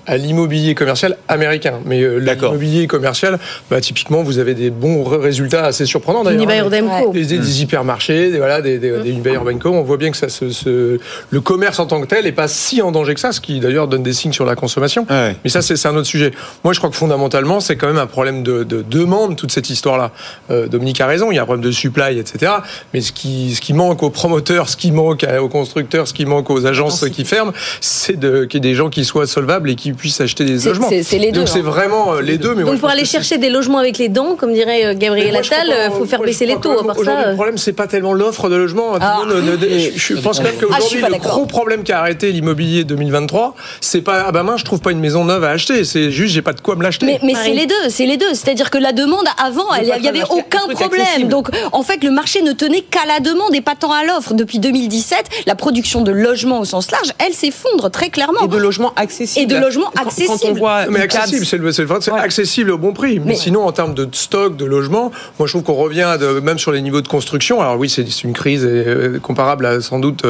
à 0.09 0.17
l'immobilier 0.17 0.75
commercial 0.75 1.17
américain. 1.29 1.75
Mais 1.85 2.01
euh, 2.01 2.19
l'immobilier 2.19 2.87
commercial, 2.87 3.39
bah, 3.71 3.81
typiquement, 3.81 4.23
vous 4.23 4.39
avez 4.39 4.55
des 4.55 4.71
bons 4.71 5.05
résultats 5.05 5.67
assez 5.67 5.85
surprenants 5.87 6.25
d'ailleurs. 6.25 6.41
Hein. 6.49 7.11
Des, 7.13 7.27
des, 7.27 7.39
des, 7.39 7.63
hypermarchés, 7.63 8.31
des, 8.31 8.39
voilà, 8.39 8.63
des, 8.63 8.79
des, 8.79 8.91
mmh. 8.91 9.59
On 9.67 9.83
voit 9.83 9.99
bien 9.99 10.11
que 10.11 10.17
ça, 10.17 10.29
se, 10.29 10.99
le 11.31 11.41
commerce 11.41 11.79
en 11.79 11.87
tant 11.87 12.01
que 12.01 12.07
tel 12.07 12.25
n'est 12.25 12.33
pas 12.33 12.49
si 12.49 12.81
en 12.81 12.91
danger 12.91 13.15
que 13.15 13.21
ça, 13.21 13.33
ce 13.33 13.41
qui 13.41 13.61
d'ailleurs 13.61 13.87
donne 13.87 14.03
des 14.03 14.15
signes 14.15 14.33
sur 14.33 14.47
la 14.47 14.57
consommation. 14.57 15.07
Mais 15.11 15.51
ça, 15.51 15.61
c'est 15.63 15.87
un 15.87 15.95
autre 15.95 16.07
sujet. 16.07 16.33
Moi, 16.65 16.73
je 16.73 16.79
crois 16.79 16.91
que 16.91 16.97
fondamentalement, 16.97 17.61
c'est 17.61 17.77
quand 17.77 17.87
même 17.87 17.99
un 17.99 18.07
problème 18.07 18.43
de, 18.43 18.65
demande, 18.65 19.37
toute 19.37 19.53
cette 19.53 19.69
histoire-là. 19.69 20.11
Euh, 20.51 20.67
Dominique 20.67 21.01
a 21.01 21.07
raison, 21.07 21.31
il 21.31 21.37
y 21.37 21.39
a 21.39 21.43
un 21.43 21.45
problème 21.45 21.65
de 21.65 21.71
supply, 21.71 22.19
etc. 22.19 22.53
Mais 22.95 23.03
ce 23.03 23.13
qui, 23.13 23.55
ce 23.55 23.61
qui 23.61 23.75
manque 23.75 24.03
aux 24.03 24.11
promoteurs, 24.11 24.71
ce 24.71 24.77
qui 24.77 24.91
manque 24.91 25.27
aux 25.39 25.49
constructeurs, 25.49 26.09
ce 26.09 26.15
qui 26.15 26.25
manque 26.25 26.49
aux 26.49 26.65
agences 26.65 27.05
qui 27.11 27.25
ferment, 27.25 27.53
c'est 27.81 28.19
qu'il 28.19 28.55
y 28.55 28.57
ait 28.57 28.61
des 28.61 28.75
gens 28.75 28.89
qui 28.89 29.05
soient 29.05 29.27
solvables 29.27 29.71
et 29.71 29.75
qui 29.75 29.93
puissent 29.99 30.21
acheter 30.21 30.45
des 30.45 30.59
logements. 30.59 30.89
C'est 30.89 31.19
les 31.19 31.33
deux. 31.33 31.41
Donc 31.41 31.49
c'est 31.49 31.59
hein. 31.59 31.63
vraiment 31.63 32.15
euh, 32.15 32.23
les 32.23 32.39
deux. 32.39 32.55
Mais 32.55 32.65
Donc 32.65 32.79
pour 32.79 32.89
aller 32.89 33.05
chercher 33.05 33.37
des 33.39 33.51
logements 33.51 33.79
avec 33.79 33.99
les 33.99 34.09
dents, 34.09 34.37
comme 34.37 34.53
dirait 34.55 34.87
euh, 34.87 34.95
Gabriel 34.95 35.37
Attal, 35.37 35.69
il 35.69 35.93
faut 35.93 36.07
faire 36.07 36.21
baisser 36.21 36.47
les 36.47 36.57
taux. 36.57 36.83
Le 36.83 37.35
problème, 37.35 37.59
c'est 37.59 37.73
pas 37.73 37.87
tellement 37.87 38.15
l'offre 38.15 38.49
de 38.49 38.57
logements. 38.57 38.95
Ah. 39.01 39.23
je 39.29 40.15
pense 40.21 40.43
même 40.43 40.55
qu'aujourd'hui, 40.59 41.03
ah, 41.05 41.09
le 41.11 41.19
gros 41.19 41.47
problème 41.47 41.83
qui 41.83 41.93
a 41.93 42.01
arrêté 42.01 42.33
l'immobilier 42.33 42.85
2023, 42.85 43.55
c'est 43.81 44.01
pas 44.01 44.25
ah 44.27 44.33
ben 44.33 44.43
mince, 44.43 44.61
je 44.61 44.65
trouve 44.65 44.81
pas 44.81 44.93
une 44.93 45.01
maison 45.01 45.25
neuve 45.25 45.45
à 45.45 45.51
acheter. 45.51 45.85
C'est 45.85 46.11
juste, 46.11 46.35
j'ai 46.35 46.43
pas 46.43 46.53
de 46.53 46.61
quoi 46.61 46.77
me 46.77 46.83
l'acheter. 46.83 47.07
Mais, 47.07 47.21
mais 47.23 47.35
c'est 47.35 47.53
les 47.53 47.67
deux, 47.67 47.89
c'est 47.89 48.07
les 48.07 48.17
deux. 48.17 48.33
C'est-à-dire 48.35 48.71
que 48.71 48.79
la 48.79 48.93
demande 48.93 49.27
avant, 49.43 49.75
il 49.75 49.87
y 49.87 50.09
avait 50.09 50.25
aucun 50.31 50.67
problème. 50.69 51.29
Donc 51.29 51.49
en 51.73 51.83
fait, 51.83 52.03
le 52.05 52.11
marché 52.11 52.43
ne 52.43 52.53
tenait 52.53 52.83
qu'à 52.83 53.07
la 53.07 53.21
demande 53.21 53.55
et 53.55 53.61
pas 53.61 53.75
tant 53.75 53.93
à 53.93 54.05
l'offre. 54.05 54.35
Depuis 54.35 54.59
2017, 54.59 55.45
la 55.47 55.55
production 55.55 56.03
de 56.03 56.13
logements 56.13 56.61
au 56.61 56.65
sens 56.65 56.91
large, 56.91 57.13
elle 57.25 57.35
s'effondre 57.35 57.91
très 57.91 58.11
clairement. 58.11 58.45
Et 58.45 58.49
de 58.49 58.57
logements 58.57 58.93
accessibles. 58.97 59.43
Et 59.43 59.47
de 59.47 59.61
logements 59.61 59.88
accessibles. 59.97 60.39
Quand 60.41 60.49
on 60.49 60.55
voit 60.55 60.87
mais 60.87 61.01
accessible, 61.01 61.47
c'est 61.47 61.59
le, 61.59 61.73
c'est 61.73 62.13
accessible 62.13 62.71
au 62.71 62.79
bon 62.79 62.93
prix. 62.93 63.21
Mais, 63.21 63.35
sinon, 63.35 63.67
en 63.67 63.73
termes 63.73 63.95
de 63.95 64.09
stock, 64.13 64.57
de 64.57 64.65
logement, 64.65 65.11
moi 65.39 65.47
je 65.47 65.53
trouve 65.53 65.63
qu'on 65.63 65.75
revient 65.75 66.17
de, 66.21 66.41
même 66.41 66.59
sur 66.59 66.73
les 66.73 66.81
niveaux 66.81 67.01
de 67.01 67.09
construction. 67.09 67.61
Alors 67.61 67.77
oui, 67.79 67.89
c'est 67.89 68.03
une 68.25 68.33
crise 68.33 68.65
euh, 68.65 69.19
comparable 69.19 69.67
à 69.67 69.81
sans 69.81 69.99
doute 69.99 70.25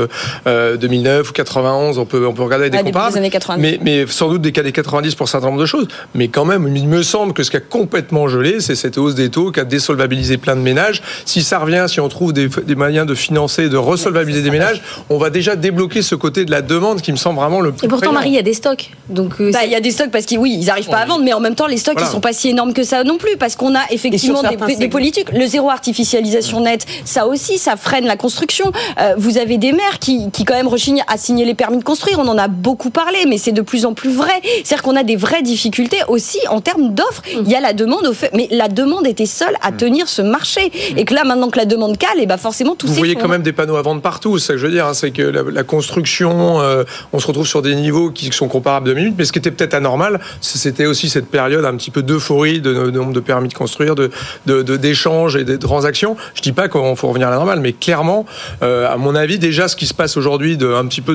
2009 0.47 0.47
euh, 0.47 1.31
ou 1.31 1.33
91. 1.33 1.99
On 1.99 2.05
peut 2.05 2.27
on 2.27 2.33
peut 2.33 2.43
regarder 2.43 2.71
des 2.71 2.79
comparables. 2.79 3.19
Mais, 3.59 3.79
mais 3.83 4.07
sans 4.07 4.29
doute 4.29 4.43
des 4.43 4.53
cas 4.53 4.63
des 4.63 4.73
90 4.73 5.15
pour 5.15 5.25
un 5.25 5.27
certain 5.27 5.49
nombre 5.49 5.61
de 5.61 5.67
choses. 5.67 5.89
Mais 6.15 6.29
quand 6.29 6.45
même, 6.45 6.71
il 6.75 6.89
me 6.89 7.03
semble 7.03 7.33
que 7.33 7.43
ce 7.43 7.51
qui 7.51 7.57
a 7.57 7.61
complètement 7.61 8.29
gelé, 8.29 8.61
c'est 8.61 8.75
cette 8.75 8.99
hausse 8.99 9.15
des 9.15 9.31
taux 9.31 9.53
qui 9.53 9.61
a 9.61 9.65
désolvabilisé 9.65 10.39
plein 10.39 10.57
de 10.57 10.61
ménages. 10.61 11.03
Si 11.25 11.43
ça 11.43 11.59
revient, 11.59 11.87
si 11.89 12.01
on 12.01 12.09
trouve 12.09 12.33
des, 12.33 12.49
des 12.49 12.75
moyens 12.75 13.07
de 13.07 13.15
financer, 13.15 13.69
de 13.69 13.77
resolvabiliser 13.77 14.43
des 14.43 14.51
ménages, 14.51 14.83
on 15.09 15.19
va 15.19 15.31
déjà 15.31 15.57
débloquer 15.57 16.03
ce 16.03 16.15
côté 16.15 16.45
de 16.45 16.51
la 16.51 16.63
demande 16.63 17.01
qui 17.01 17.13
me 17.13 17.17
semble 17.17 17.39
vraiment 17.39 17.61
le 17.61 17.73
plus. 17.73 17.87
Et 17.87 17.89
pourtant, 17.89 18.13
Marie, 18.13 18.31
il 18.31 18.35
y 18.35 18.39
a 18.39 18.43
des 18.43 18.55
stocks. 18.55 18.91
Donc 19.09 19.38
bah, 19.39 19.65
il 19.65 19.71
y 19.71 19.75
a 19.75 19.81
des 19.81 19.91
stocks 19.91 20.11
parce 20.11 20.27
que 20.27 20.37
oui, 20.37 20.57
ils 20.61 20.67
n'arrivent 20.67 20.89
pas 20.89 20.99
à 20.99 21.07
vendre, 21.07 21.25
mais 21.25 21.33
en 21.33 21.41
même 21.41 21.55
temps, 21.55 21.67
les 21.67 21.77
stocks, 21.77 21.99
ils 22.01 22.07
sont 22.07 22.21
pas 22.21 22.33
si 22.33 22.49
énormes 22.49 22.73
que 22.73 22.83
ça 22.83 23.05
non 23.05 23.19
plus, 23.19 23.37
parce 23.37 23.57
qu'on 23.57 23.75
a 23.75 23.83
effectivement 23.91 24.43
des, 24.43 24.89
politiques. 24.89 25.33
Le 25.33 25.47
zéro 25.47 25.71
artificialisation 25.71 26.61
nette, 26.61 26.87
ça 27.05 27.27
aussi, 27.27 27.59
ça 27.59 27.77
freine 27.77 28.07
la 28.07 28.17
construction. 28.17 28.73
Euh, 29.01 29.15
vous 29.17 29.39
avez 29.39 29.59
des 29.59 29.73
maires 29.73 29.99
qui, 30.01 30.31
qui, 30.31 30.45
quand 30.45 30.55
même, 30.55 30.69
rechignent 30.69 31.05
à 31.09 31.17
signer 31.17 31.45
les 31.45 31.55
permis 31.55 31.79
de 31.79 31.85
construire. 31.85 32.19
On 32.19 32.29
en 32.29 32.39
a 32.39 32.49
beaucoup 32.49 32.91
parlé, 32.91 33.19
mais 33.27 33.39
c'est 33.39 33.53
de 33.53 33.63
plus 33.63 33.85
en 33.85 33.95
plus 33.95 34.11
vrai. 34.11 34.41
C'est-à-dire 34.65 34.83
qu'on 34.83 34.97
a 34.97 35.03
des 35.03 35.17
vraies 35.17 35.43
difficultés 35.43 35.99
aussi 36.09 36.39
en 36.49 36.61
termes 36.61 36.95
d'offres. 36.95 37.23
Mm. 37.27 37.43
Il 37.45 37.51
y 37.51 37.55
a 37.55 37.61
la 37.61 37.73
demande, 37.73 38.07
au 38.07 38.13
fait, 38.13 38.31
mais 38.35 38.49
la 38.51 38.69
demande 38.69 39.07
était 39.07 39.27
seule 39.27 39.57
à 39.63 39.71
mm. 39.71 39.77
tenir 39.77 40.09
ce 40.09 40.23
marché. 40.23 40.73
Et 40.97 41.05
que 41.05 41.15
là, 41.15 41.25
maintenant 41.25 41.51
que 41.51 41.59
la 41.59 41.67
demande 41.67 41.97
cale, 41.99 42.21
et 42.21 42.27
bah 42.27 42.37
forcément, 42.37 42.75
tout 42.75 42.87
Vous 42.87 42.95
voyez 42.95 43.17
quand 43.17 43.29
même 43.29 43.43
des 43.43 43.53
panneaux 43.53 43.77
à 43.77 43.83
vendre 43.83 44.01
partout, 44.01 44.39
c'est 44.39 44.49
ça 44.49 44.53
que 44.55 44.59
je 44.59 44.67
veux 44.67 44.73
dire. 44.73 44.87
Hein, 44.87 44.95
c'est 44.95 45.11
que 45.11 45.23
la, 45.23 45.63
construction, 45.63 46.61
euh, 46.61 46.85
on 47.13 47.19
se 47.19 47.27
retrouve 47.27 47.47
sur 47.47 47.63
des 47.63 47.75
niveaux 47.75 48.11
qui 48.11 48.33
sont 48.33 48.49
comparables 48.49 48.89
de 48.89 48.95
minutes, 48.95 49.15
mais 49.19 49.25
ce 49.29 49.33
qui 49.33 49.39
était 49.39 49.51
peut-être 49.51 49.75
anormal, 49.75 50.21
c'était 50.41 50.87
aussi 50.87 51.09
cette 51.09 51.29
période 51.29 51.65
un 51.65 51.77
petit 51.77 51.91
peu 51.91 52.03
d'euphorie, 52.03 52.61
de, 52.61 52.91
nombre 52.91 53.13
de 53.13 53.21
permis 53.21 53.49
de 53.49 53.55
construire, 53.55 53.95
de 53.95 54.11
d'échanges 54.47 55.37
et 55.37 55.45
des 55.45 55.59
transactions. 55.59 56.17
Je 56.35 56.43
dis 56.43 56.53
pas 56.53 56.69
qu'on 56.69 56.97
faut 56.97 57.09
revenir 57.09 57.29
à 57.29 57.31
la 57.31 57.37
normale, 57.37 57.61
mais 57.61 57.73
clairement, 57.73 58.27
euh, 58.63 58.93
à 58.93 58.97
mon 58.97 59.15
avis, 59.15 59.39
déjà 59.39 59.69
ce 59.69 59.77
qui 59.77 59.87
se 59.87 59.95
passe 59.95 60.17
aujourd'hui, 60.17 60.57
de 60.57 60.73
un 60.73 60.87
petit 60.87 61.01
peu 61.01 61.15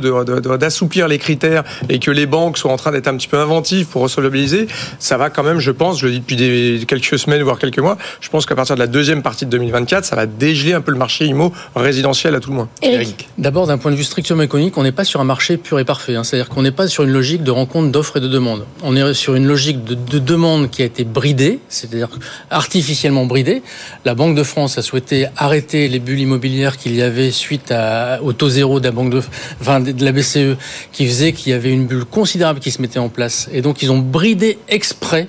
d'assouplir 0.57 1.07
les 1.07 1.17
critères 1.17 1.63
et 1.89 1.99
que 1.99 2.11
les 2.11 2.25
banques 2.25 2.57
sont 2.57 2.69
en 2.69 2.77
train 2.77 2.91
d'être 2.91 3.07
un 3.07 3.17
petit 3.17 3.27
peu 3.27 3.37
inventives 3.37 3.87
pour 3.87 4.03
resolvabiliser, 4.03 4.67
ça 4.99 5.17
va 5.17 5.29
quand 5.29 5.43
même, 5.43 5.59
je 5.59 5.71
pense, 5.71 5.99
je 5.99 6.05
le 6.05 6.11
dis 6.13 6.19
depuis 6.19 6.35
des, 6.35 6.85
quelques 6.87 7.17
semaines 7.17 7.41
voire 7.41 7.59
quelques 7.59 7.79
mois, 7.79 7.97
je 8.21 8.29
pense 8.29 8.45
qu'à 8.45 8.55
partir 8.55 8.75
de 8.75 8.79
la 8.79 8.87
deuxième 8.87 9.21
partie 9.21 9.45
de 9.45 9.51
2024, 9.51 10.05
ça 10.05 10.15
va 10.15 10.25
dégeler 10.25 10.73
un 10.73 10.81
peu 10.81 10.91
le 10.91 10.97
marché 10.97 11.25
immo 11.25 11.53
résidentiel 11.75 12.35
à 12.35 12.39
tout 12.39 12.49
le 12.49 12.55
moins. 12.55 12.69
Eric. 12.81 13.29
D'abord, 13.37 13.67
d'un 13.67 13.77
point 13.77 13.91
de 13.91 13.95
vue 13.95 14.03
strictement 14.03 14.43
économique, 14.43 14.77
on 14.77 14.83
n'est 14.83 14.91
pas 14.91 15.05
sur 15.05 15.21
un 15.21 15.25
marché 15.25 15.57
pur 15.57 15.79
et 15.79 15.85
parfait. 15.85 16.15
Hein. 16.15 16.23
C'est-à-dire 16.23 16.49
qu'on 16.49 16.61
n'est 16.61 16.71
pas 16.71 16.87
sur 16.87 17.03
une 17.03 17.11
logique 17.11 17.43
de 17.43 17.51
rencontre 17.51 17.91
d'offres 17.91 18.02
et 18.15 18.19
de 18.19 18.27
demandes. 18.27 18.65
On 18.83 18.95
est 18.95 19.13
sur 19.13 19.35
une 19.35 19.45
logique 19.45 19.83
de, 19.83 19.95
de 19.95 20.19
demande 20.19 20.69
qui 20.69 20.81
a 20.81 20.85
été 20.85 21.03
bridée, 21.03 21.59
c'est-à-dire 21.69 22.09
artificiellement 22.49 23.25
bridée. 23.25 23.61
La 24.05 24.15
Banque 24.15 24.35
de 24.35 24.43
France 24.43 24.77
a 24.77 24.81
souhaité 24.81 25.27
arrêter 25.37 25.87
les 25.87 25.99
bulles 25.99 26.19
immobilières 26.19 26.77
qu'il 26.77 26.95
y 26.95 27.01
avait 27.01 27.31
suite 27.31 27.71
à, 27.71 28.19
au 28.21 28.33
taux 28.33 28.49
zéro 28.49 28.79
de 28.79 28.85
la 28.85 28.91
Banque 28.91 29.11
de, 29.11 29.21
enfin, 29.61 29.79
de 29.79 30.03
la 30.03 30.11
BCE, 30.11 30.57
qui 30.91 31.07
faisait 31.07 31.33
qu'il 31.33 31.51
y 31.51 31.55
avait 31.55 31.71
une 31.71 31.85
bulle 31.85 32.05
considérable 32.05 32.59
qui 32.59 32.71
se 32.71 32.81
mettait 32.81 32.99
en 32.99 33.09
place. 33.09 33.49
Et 33.53 33.61
donc, 33.61 33.81
ils 33.81 33.91
ont 33.91 33.99
bridé 33.99 34.57
exprès 34.67 35.27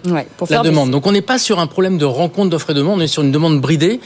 la 0.50 0.58
demande. 0.60 0.90
Donc, 0.90 1.06
on 1.06 1.12
n'est 1.12 1.22
pas 1.22 1.38
sur 1.38 1.58
un 1.58 1.66
problème 1.66 1.98
de 1.98 2.04
rencontre 2.04 2.50
d'offres 2.50 2.70
et 2.70 2.74
de 2.74 2.80
demande, 2.80 2.98
on 2.98 3.02
est 3.02 3.08
sur 3.08 3.22
une 3.22 3.32
demande 3.32 3.60
bridée 3.60 4.00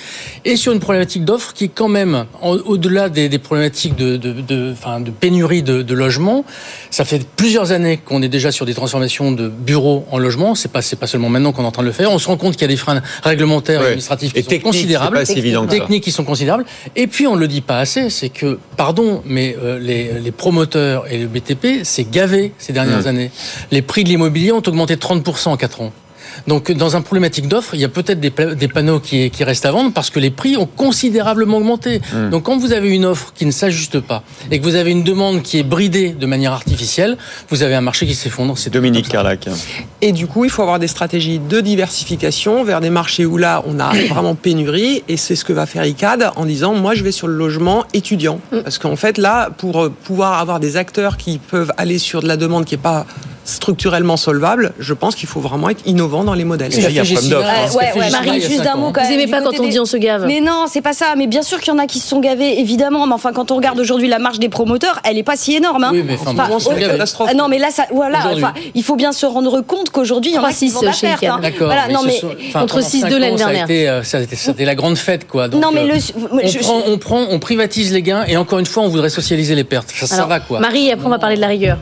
et 0.45 0.57
sur 0.57 0.73
une 0.73 0.81
problématique 0.81 1.25
d'offres 1.25 1.53
qui, 1.53 1.71
quand 1.71 1.89
même, 1.89 2.27
au-delà 2.43 3.09
des, 3.09 3.29
des, 3.29 3.39
problématiques 3.39 3.97
de, 3.97 4.17
de, 4.17 4.33
de, 4.33 4.73
enfin, 4.73 5.01
de 5.01 5.11
pénurie 5.11 5.63
de, 5.63 5.83
de 5.83 5.95
logements, 5.95 6.45
ça 6.91 7.05
fait 7.05 7.27
plusieurs 7.37 7.73
années 7.73 7.99
qu'on 7.99 8.23
est 8.23 8.29
déjà 8.29 8.53
sur 8.53 8.58
des 8.67 8.75
transformations 8.75 9.33
de 9.33 9.49
bureaux 9.49 10.05
en 10.11 10.19
logement. 10.19 10.55
C'est 10.55 10.71
pas, 10.71 10.83
c'est 10.83 10.97
pas 10.97 11.07
seulement 11.07 11.29
maintenant 11.29 11.53
qu'on 11.53 11.63
est 11.63 11.67
en 11.67 11.73
train 11.73 11.83
de 11.83 11.89
le 11.89 11.93
faire. 11.93 12.11
On 12.11 12.19
se 12.19 12.29
rend 12.29 12.37
compte 12.37 12.55
qu'il 12.55 12.63
y 12.63 12.65
a 12.65 12.69
des 12.69 12.77
freins 12.77 13.03
réglementaires 13.23 13.83
et 13.83 13.87
administratifs 13.87 14.33
qui 14.33 14.43
sont 14.43 14.59
considérables. 14.61 15.23
techniques 15.69 16.05
qui 16.05 16.13
sont 16.13 16.25
considérables. 16.25 16.65
Et 16.97 17.07
puis, 17.07 17.27
on 17.27 17.35
ne 17.35 17.41
le 17.41 17.49
dit 17.49 17.61
pas 17.61 17.79
assez, 17.79 18.11
c'est 18.11 18.29
que, 18.29 18.59
pardon, 18.77 19.23
mais 19.25 19.57
euh, 19.63 19.79
les, 19.79 20.21
les, 20.21 20.33
promoteurs 20.33 21.11
et 21.13 21.19
le 21.19 21.27
BTP, 21.27 21.85
c'est 21.85 22.11
gavé 22.11 22.53
ces 22.59 22.73
dernières 22.73 23.03
mmh. 23.03 23.09
années. 23.09 23.31
Les 23.71 23.83
prix 23.83 24.05
de 24.05 24.09
l'immobilier 24.09 24.53
ont 24.53 24.63
augmenté 24.67 24.97
de 24.97 25.01
30% 25.01 25.49
en 25.49 25.57
4 25.57 25.81
ans. 25.83 25.93
Donc, 26.47 26.71
dans 26.73 26.97
un 26.97 27.01
problématique 27.01 27.49
d'offre, 27.49 27.75
il 27.75 27.81
y 27.81 27.85
a 27.85 27.89
peut-être 27.89 28.21
des, 28.21 28.31
des, 28.31 28.69
panneaux 28.69 29.01
qui, 29.01 29.31
qui, 29.31 29.45
restent 29.45 29.67
à 29.67 29.73
vendre 29.73 29.93
parce 29.93 30.11
que 30.11 30.21
les 30.21 30.31
prix 30.31 30.57
ont 30.57 30.67
considérablement 30.67 31.59
augmenté. 31.59 32.01
Hmm. 32.13 32.31
Donc, 32.31 32.45
quand 32.45 32.59
vous 32.59 32.73
avez 32.73 32.91
une 32.91 33.05
offre 33.05 33.33
qui 33.35 33.47
ne 33.47 33.51
s'ajuste 33.51 34.01
pas 34.01 34.23
et 34.51 34.59
que 34.59 34.65
vous 34.65 34.75
avez 34.75 34.91
une 34.91 35.03
demande 35.03 35.43
qui 35.43 35.59
est 35.59 35.63
bridée 35.63 36.11
de 36.11 36.27
manière 36.27 36.53
artificielle, 36.53 37.17
vous 37.51 37.63
avez 37.63 37.75
un 37.75 37.81
marché 37.81 38.07
qui 38.07 38.15
s'effondre. 38.15 38.57
C'est 38.57 38.71
Dominique 38.71 39.09
Carlac. 39.09 39.49
Et 40.01 40.13
du 40.13 40.27
coup, 40.27 40.45
il 40.45 40.51
faut 40.51 40.63
avoir 40.63 40.79
des 40.79 40.89
stratégies 40.89 41.39
de 41.39 41.61
diversification 41.61 42.65
vers 42.65 42.81
des 42.81 42.91
marchés 42.91 43.27
où 43.27 43.37
là, 43.37 43.63
on 43.67 43.81
a 43.81 43.93
vraiment 44.09 44.35
pénurie. 44.35 45.03
Et 45.09 45.17
c'est 45.17 45.37
ce 45.37 45.45
que 45.45 45.53
va 45.53 45.67
faire 45.67 45.85
ICAD 45.85 46.33
en 46.37 46.45
disant, 46.45 46.75
moi, 46.75 46.95
je 46.95 47.05
vais 47.05 47.13
sur 47.13 47.27
le 47.27 47.35
logement 47.35 47.85
étudiant. 47.95 48.41
Hmm. 48.53 48.61
Parce 48.63 48.79
qu'en 48.79 48.97
fait, 48.97 49.19
là, 49.19 49.51
pour 49.57 49.91
pouvoir 49.91 50.35
avoir 50.35 50.61
des 50.61 50.77
acteurs 50.77 51.17
qui 51.17 51.39
peuvent 51.39 51.73
aller 51.77 51.99
sur 51.99 52.23
de 52.23 52.29
la 52.29 52.37
demande 52.37 52.65
qui 52.65 52.75
n'est 52.75 52.83
pas 52.83 53.07
structurellement 53.49 54.17
solvable, 54.17 54.73
je 54.79 54.93
pense 54.93 55.15
qu'il 55.15 55.29
faut 55.29 55.41
vraiment 55.41 55.71
être 55.71 55.83
innovant 55.87 56.23
dans 56.29 56.35
les 56.35 56.45
modèles. 56.45 56.71
il 56.75 56.81
y 56.81 56.99
a 56.99 57.03
un 57.03 57.05
problème 57.05 57.31
d'offre. 57.31 57.49
Euh, 57.49 57.79
ouais, 57.79 58.01
ouais, 58.01 58.11
Marie, 58.11 58.41
juste 58.41 58.63
d'un 58.63 58.77
mot 58.77 58.91
quand 58.93 59.01
Vous 59.03 59.09
même. 59.09 59.13
aimez 59.19 59.25
du 59.27 59.31
pas 59.31 59.41
quand 59.41 59.59
on 59.59 59.63
des- 59.65 59.69
dit 59.71 59.81
on 59.81 59.85
se 59.85 59.97
gave 59.97 60.27
Mais 60.27 60.41
non, 60.41 60.65
c'est 60.69 60.81
pas 60.81 60.93
ça. 60.93 61.15
Mais 61.17 61.27
bien 61.27 61.43
sûr 61.43 61.59
qu'il 61.61 61.73
y 61.73 61.77
en 61.77 61.79
a 61.79 61.87
qui 61.87 61.99
se 61.99 62.09
sont 62.09 62.21
gavés, 62.21 62.61
évidemment. 62.61 63.07
Mais 63.07 63.15
enfin, 63.15 63.33
quand 63.33 63.51
on 63.51 63.57
regarde 63.57 63.79
aujourd'hui 63.81 64.09
la 64.09 64.19
marge 64.19 64.39
des 64.39 64.49
promoteurs, 64.49 65.01
elle 65.05 65.17
est 65.19 65.23
pas 65.23 65.37
si 65.37 65.55
énorme. 65.57 65.85
Hein. 65.85 65.91
Oui, 65.93 66.03
mais 66.07 66.15
enfin, 66.21 66.33
bon, 66.49 66.59
c'est 66.59 66.71
une 66.73 66.79
catastrophe. 66.79 67.29
ah 67.31 67.35
non, 67.35 67.49
mais 67.49 67.59
là, 67.59 67.71
ça, 67.71 67.85
voilà. 67.93 68.19
Enfin, 68.33 68.53
il 68.75 68.83
faut 68.85 68.97
bien 68.97 69.13
se 69.13 69.27
rendre 69.27 69.61
compte 69.63 69.91
qu'aujourd'hui, 69.91 70.33
il 70.33 70.35
y 70.35 70.39
en 70.39 70.45
a 70.45 70.53
qui 70.53 70.67
3-6 70.69 70.73
vont 70.75 70.89
à 70.89 70.93
chez 70.93 71.07
perte. 71.09 71.23
Ikea. 71.23 71.33
hein. 71.33 71.39
D'accord. 71.43 71.67
Voilà, 71.67 71.85
mais 71.89 71.95
non, 71.95 72.01
ce 72.01 72.07
mais 72.07 72.13
sont- 72.19 72.31
enfin, 72.49 72.63
entre 72.63 72.75
pendant 72.77 72.87
6 72.89 73.01
cinq 73.01 73.11
de 73.11 73.17
l'année 73.17 73.37
dernière. 73.37 73.65
été, 73.65 73.89
euh, 73.89 74.03
ça 74.03 74.19
a 74.19 74.21
été- 74.21 74.37
C'était 74.37 74.65
la 74.65 74.75
grande 74.75 74.99
fête, 74.99 75.27
quoi. 75.27 75.49
Non, 75.49 75.71
mais 75.73 75.81
euh, 75.91 75.99
on, 76.87 76.99
prend, 76.99 77.25
on 77.31 77.39
privatise 77.39 77.93
les 77.93 78.03
gains 78.03 78.25
et 78.29 78.37
encore 78.37 78.59
une 78.59 78.67
fois, 78.67 78.83
on 78.83 78.89
voudrait 78.89 79.09
socialiser 79.09 79.55
les 79.55 79.65
pertes. 79.65 79.91
Ça, 79.91 80.27
va, 80.27 80.41
quoi. 80.41 80.61
Marie, 80.61 80.91
après 80.91 81.07
on 81.07 81.11
va 81.11 81.19
parler 81.19 81.37
de 81.37 81.41
la 81.41 81.47
rigueur. 81.49 81.79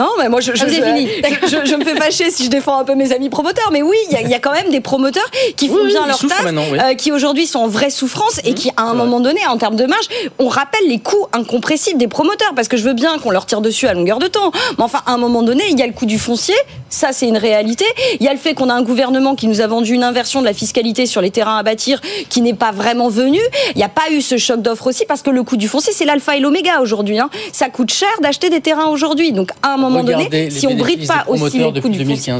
Non, 0.00 0.08
mais 0.18 0.28
moi, 0.30 0.40
je, 0.40 0.54
je, 0.54 0.64
Ah, 0.64 0.68
je- 0.68 1.74
me 1.76 1.84
fais 1.84 1.94
fâcher 1.94 2.30
si 2.30 2.44
je 2.44 2.50
défends 2.50 2.78
un 2.78 2.84
peu 2.84 2.94
mes 2.94 3.12
amis 3.12 3.28
promoteurs. 3.28 3.68
Mais 3.70 3.82
oui, 3.82 3.96
il 4.08 4.12
y, 4.14 4.16
a- 4.16 4.22
il 4.22 4.28
y 4.30 4.34
a 4.34 4.38
quand 4.38 4.52
même 4.52 4.70
des 4.70 4.80
promoteurs 4.80 5.30
qui 5.56 5.68
font 5.68 5.74
Oui, 5.82 5.88
bien 5.88 6.06
leur 6.06 6.18
taf, 6.18 6.42
oui. 6.72 6.78
euh, 6.82 6.94
qui 6.94 7.12
aujourd'hui 7.12 7.46
sont 7.46 7.58
en 7.60 7.68
vraie 7.68 7.90
souffrance 7.90 8.40
et 8.44 8.54
qui, 8.54 8.70
à 8.78 8.84
un 8.84 8.94
moment 8.94 9.20
donné, 9.20 9.46
en 9.46 9.58
termes 9.58 9.76
de 9.76 9.84
marge, 9.84 10.06
on 10.38 10.48
rappelle 10.48 10.88
les 10.88 11.00
coûts 11.00 11.26
incompressibles 11.34 11.98
des 11.98 12.08
promoteurs. 12.08 12.52
Parce 12.56 12.68
que 12.68 12.78
je 12.78 12.84
veux 12.84 12.94
bien 12.94 13.18
qu'on 13.18 13.30
leur 13.30 13.44
tire 13.44 13.60
dessus 13.60 13.86
à 13.88 13.92
longueur 13.94 14.18
de 14.18 14.26
temps. 14.26 14.52
Mais 14.78 14.84
enfin, 14.84 15.02
à 15.06 15.12
un 15.12 15.18
moment 15.18 15.42
donné, 15.42 15.64
il 15.70 15.78
y 15.78 15.82
a 15.82 15.86
le 15.86 15.92
coût 15.92 16.06
du 16.06 16.18
foncier. 16.18 16.56
Ça, 16.90 17.12
c'est 17.12 17.28
une 17.28 17.36
réalité. 17.38 17.84
Il 18.18 18.26
y 18.26 18.28
a 18.28 18.32
le 18.32 18.38
fait 18.38 18.52
qu'on 18.54 18.68
a 18.68 18.74
un 18.74 18.82
gouvernement 18.82 19.34
qui 19.36 19.46
nous 19.46 19.60
a 19.60 19.66
vendu 19.66 19.94
une 19.94 20.02
inversion 20.02 20.40
de 20.40 20.44
la 20.46 20.52
fiscalité 20.52 21.06
sur 21.06 21.20
les 21.20 21.30
terrains 21.30 21.56
à 21.56 21.62
bâtir 21.62 22.00
qui 22.28 22.40
n'est 22.42 22.52
pas 22.54 22.72
vraiment 22.72 23.08
venue. 23.08 23.40
Il 23.74 23.78
n'y 23.78 23.84
a 23.84 23.88
pas 23.88 24.10
eu 24.10 24.20
ce 24.20 24.36
choc 24.36 24.60
d'offre 24.60 24.88
aussi 24.88 25.04
parce 25.06 25.22
que 25.22 25.30
le 25.30 25.42
coût 25.44 25.56
du 25.56 25.68
foncier, 25.68 25.92
c'est 25.92 26.04
l'alpha 26.04 26.36
et 26.36 26.40
l'oméga 26.40 26.80
aujourd'hui. 26.80 27.18
hein. 27.18 27.30
Ça 27.52 27.68
coûte 27.68 27.92
cher 27.92 28.08
d'acheter 28.22 28.50
des 28.50 28.60
terrains 28.60 28.86
aujourd'hui. 28.88 29.32
Donc, 29.32 29.50
à 29.62 29.74
un 29.74 29.76
moment 29.76 30.00
Regardez 30.00 30.24
donné, 30.24 30.50
si 30.50 30.66
on 30.66 30.74
bride 30.74 31.06
pas 31.06 31.24
aussi 31.28 31.58
les 31.58 31.80
coûts 31.80 31.88
du 31.88 32.04
foncier. 32.04 32.32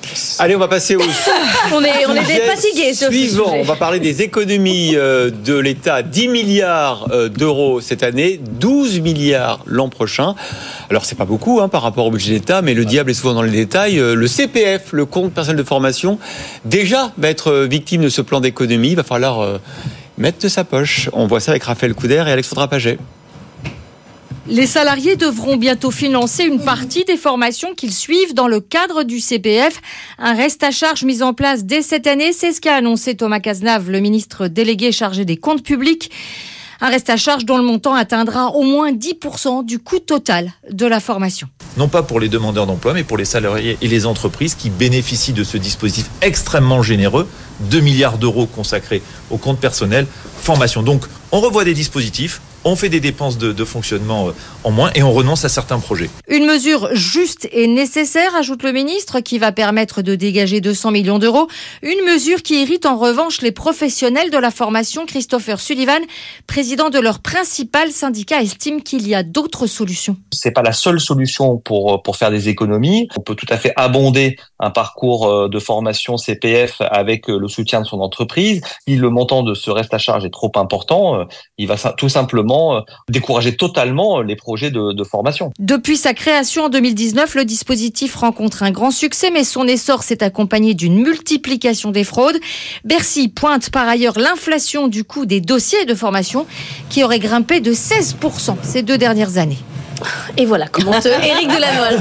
2015. 0.00 0.36
Allez, 0.38 0.56
on 0.56 0.58
va 0.58 0.68
passer 0.68 0.96
au 0.96 1.00
On 1.72 1.82
est, 1.84 2.06
on 2.08 2.14
est 2.14 2.24
sujet 2.24 2.40
fatigués 2.46 2.94
sur 2.94 3.08
ce 3.08 3.12
suivant. 3.12 3.44
sujet. 3.50 3.60
On 3.60 3.64
va 3.64 3.76
parler 3.76 4.00
des 4.00 4.22
économies 4.22 4.96
euh, 4.96 5.30
de 5.30 5.54
l'État. 5.56 6.02
10 6.02 6.28
milliards 6.28 7.08
euh, 7.12 7.28
d'euros 7.28 7.80
cette 7.80 8.02
année, 8.02 8.40
12 8.58 9.00
milliards 9.00 9.60
l'an 9.66 9.88
prochain. 9.88 10.34
Alors, 10.90 11.04
c'est 11.04 11.16
pas 11.16 11.24
beaucoup 11.24 11.60
hein, 11.60 11.68
par 11.68 11.82
rapport 11.82 12.06
au 12.06 12.10
budget 12.10 12.32
d'État, 12.32 12.62
mais 12.62 12.74
le 12.74 12.84
diable 12.84 13.10
est 13.10 13.14
souvent 13.14 13.34
dans 13.34 13.42
les 13.42 13.50
détails. 13.50 13.98
Euh, 13.98 14.14
Le 14.14 14.26
CPF, 14.26 14.92
le 14.92 15.06
compte 15.06 15.32
personnel 15.32 15.58
de 15.58 15.66
formation, 15.66 16.18
déjà 16.64 17.12
va 17.18 17.28
être 17.28 17.66
victime 17.70 18.02
de 18.02 18.08
ce 18.08 18.22
plan 18.22 18.40
d'économie. 18.40 18.90
Il 18.90 18.96
va 18.96 19.02
falloir 19.02 19.40
euh, 19.40 19.58
mettre 20.18 20.38
de 20.38 20.48
sa 20.48 20.64
poche. 20.64 21.08
On 21.12 21.26
voit 21.26 21.40
ça 21.40 21.52
avec 21.52 21.64
Raphaël 21.64 21.94
Couder 21.94 22.22
et 22.26 22.30
Alexandra 22.30 22.68
Paget. 22.68 22.98
Les 24.50 24.66
salariés 24.66 25.14
devront 25.14 25.56
bientôt 25.56 25.92
financer 25.92 26.42
une 26.42 26.60
partie 26.60 27.04
des 27.04 27.16
formations 27.16 27.72
qu'ils 27.76 27.92
suivent 27.92 28.34
dans 28.34 28.48
le 28.48 28.58
cadre 28.58 29.04
du 29.04 29.20
CPF. 29.20 29.80
Un 30.18 30.34
reste 30.34 30.64
à 30.64 30.72
charge 30.72 31.04
mis 31.04 31.22
en 31.22 31.34
place 31.34 31.64
dès 31.64 31.82
cette 31.82 32.08
année, 32.08 32.32
c'est 32.32 32.50
ce 32.50 32.60
qu'a 32.60 32.74
annoncé 32.74 33.14
Thomas 33.14 33.38
Cazenave, 33.38 33.90
le 33.90 34.00
ministre 34.00 34.48
délégué 34.48 34.90
chargé 34.90 35.24
des 35.24 35.36
comptes 35.36 35.62
publics. 35.62 36.10
Un 36.80 36.88
reste 36.88 37.10
à 37.10 37.16
charge 37.16 37.44
dont 37.44 37.58
le 37.58 37.62
montant 37.62 37.94
atteindra 37.94 38.48
au 38.48 38.64
moins 38.64 38.90
10% 38.90 39.64
du 39.64 39.78
coût 39.78 40.00
total 40.00 40.52
de 40.68 40.86
la 40.86 40.98
formation. 40.98 41.46
non 41.76 41.86
pas 41.86 42.02
pour 42.02 42.18
les 42.18 42.28
demandeurs 42.28 42.66
d'emploi, 42.66 42.92
mais 42.92 43.04
pour 43.04 43.18
les 43.18 43.24
salariés 43.24 43.78
et 43.80 43.86
les 43.86 44.04
entreprises 44.04 44.56
qui 44.56 44.68
bénéficient 44.68 45.32
de 45.32 45.44
ce 45.44 45.58
dispositif 45.58 46.10
extrêmement 46.22 46.82
généreux, 46.82 47.28
2 47.70 47.78
milliards 47.78 48.18
d'euros 48.18 48.46
consacrés 48.46 49.00
au 49.30 49.36
compte 49.36 49.60
personnel, 49.60 50.08
formation. 50.40 50.82
Donc, 50.82 51.04
on 51.30 51.40
revoit 51.40 51.64
des 51.64 51.74
dispositifs, 51.74 52.40
on 52.64 52.76
fait 52.76 52.88
des 52.88 53.00
dépenses 53.00 53.38
de, 53.38 53.52
de 53.52 53.64
fonctionnement 53.64 54.28
euh, 54.28 54.32
en 54.64 54.70
moins 54.70 54.90
et 54.94 55.02
on 55.02 55.12
renonce 55.12 55.44
à 55.44 55.48
certains 55.48 55.78
projets. 55.78 56.10
Une 56.28 56.46
mesure 56.46 56.88
juste 56.92 57.48
et 57.52 57.66
nécessaire, 57.66 58.34
ajoute 58.34 58.62
le 58.62 58.72
ministre, 58.72 59.20
qui 59.20 59.38
va 59.38 59.52
permettre 59.52 60.02
de 60.02 60.14
dégager 60.14 60.60
200 60.60 60.90
millions 60.90 61.18
d'euros. 61.18 61.48
Une 61.82 62.04
mesure 62.04 62.42
qui 62.42 62.62
irrite 62.62 62.86
en 62.86 62.96
revanche 62.96 63.40
les 63.40 63.52
professionnels 63.52 64.30
de 64.30 64.38
la 64.38 64.50
formation. 64.50 65.06
Christopher 65.06 65.60
Sullivan, 65.60 66.00
président 66.46 66.90
de 66.90 66.98
leur 66.98 67.20
principal 67.20 67.90
syndicat, 67.90 68.42
estime 68.42 68.82
qu'il 68.82 69.06
y 69.08 69.14
a 69.14 69.22
d'autres 69.22 69.66
solutions. 69.66 70.16
c'est 70.32 70.50
pas 70.50 70.62
la 70.62 70.72
seule 70.72 71.00
solution 71.00 71.58
pour 71.58 72.02
pour 72.02 72.16
faire 72.16 72.30
des 72.30 72.48
économies. 72.48 73.08
On 73.16 73.20
peut 73.20 73.34
tout 73.34 73.46
à 73.48 73.56
fait 73.56 73.72
abonder 73.76 74.36
un 74.58 74.70
parcours 74.70 75.26
euh, 75.26 75.48
de 75.48 75.58
formation 75.58 76.16
CPF 76.16 76.80
avec 76.80 77.28
euh, 77.28 77.38
le 77.38 77.48
soutien 77.48 77.80
de 77.80 77.86
son 77.86 78.00
entreprise. 78.00 78.60
Si 78.86 78.96
le 78.96 79.10
montant 79.10 79.42
de 79.42 79.54
ce 79.54 79.70
reste 79.70 79.94
à 79.94 79.98
charge 79.98 80.24
est 80.24 80.30
trop 80.30 80.52
important, 80.56 81.20
euh, 81.20 81.24
il 81.58 81.66
va 81.66 81.76
tout 81.96 82.08
simplement 82.08 82.49
euh, 82.50 82.80
décourager 83.08 83.56
totalement 83.56 84.18
euh, 84.18 84.22
les 84.22 84.36
projets 84.36 84.70
de, 84.70 84.92
de 84.92 85.04
formation. 85.04 85.52
Depuis 85.58 85.96
sa 85.96 86.14
création 86.14 86.64
en 86.64 86.68
2019, 86.68 87.34
le 87.34 87.44
dispositif 87.44 88.14
rencontre 88.16 88.62
un 88.62 88.70
grand 88.70 88.90
succès, 88.90 89.30
mais 89.30 89.44
son 89.44 89.66
essor 89.66 90.02
s'est 90.02 90.22
accompagné 90.22 90.74
d'une 90.74 91.00
multiplication 91.00 91.90
des 91.90 92.04
fraudes. 92.04 92.38
Bercy 92.84 93.28
pointe 93.28 93.70
par 93.70 93.88
ailleurs 93.88 94.18
l'inflation 94.18 94.88
du 94.88 95.04
coût 95.04 95.26
des 95.26 95.40
dossiers 95.40 95.84
de 95.84 95.94
formation 95.94 96.46
qui 96.88 97.04
aurait 97.04 97.18
grimpé 97.18 97.60
de 97.60 97.72
16% 97.72 98.56
ces 98.62 98.82
deux 98.82 98.98
dernières 98.98 99.38
années. 99.38 99.58
Et 100.36 100.46
voilà, 100.46 100.68
commente 100.68 101.06
Éric 101.06 101.48
Delannoy. 101.48 102.00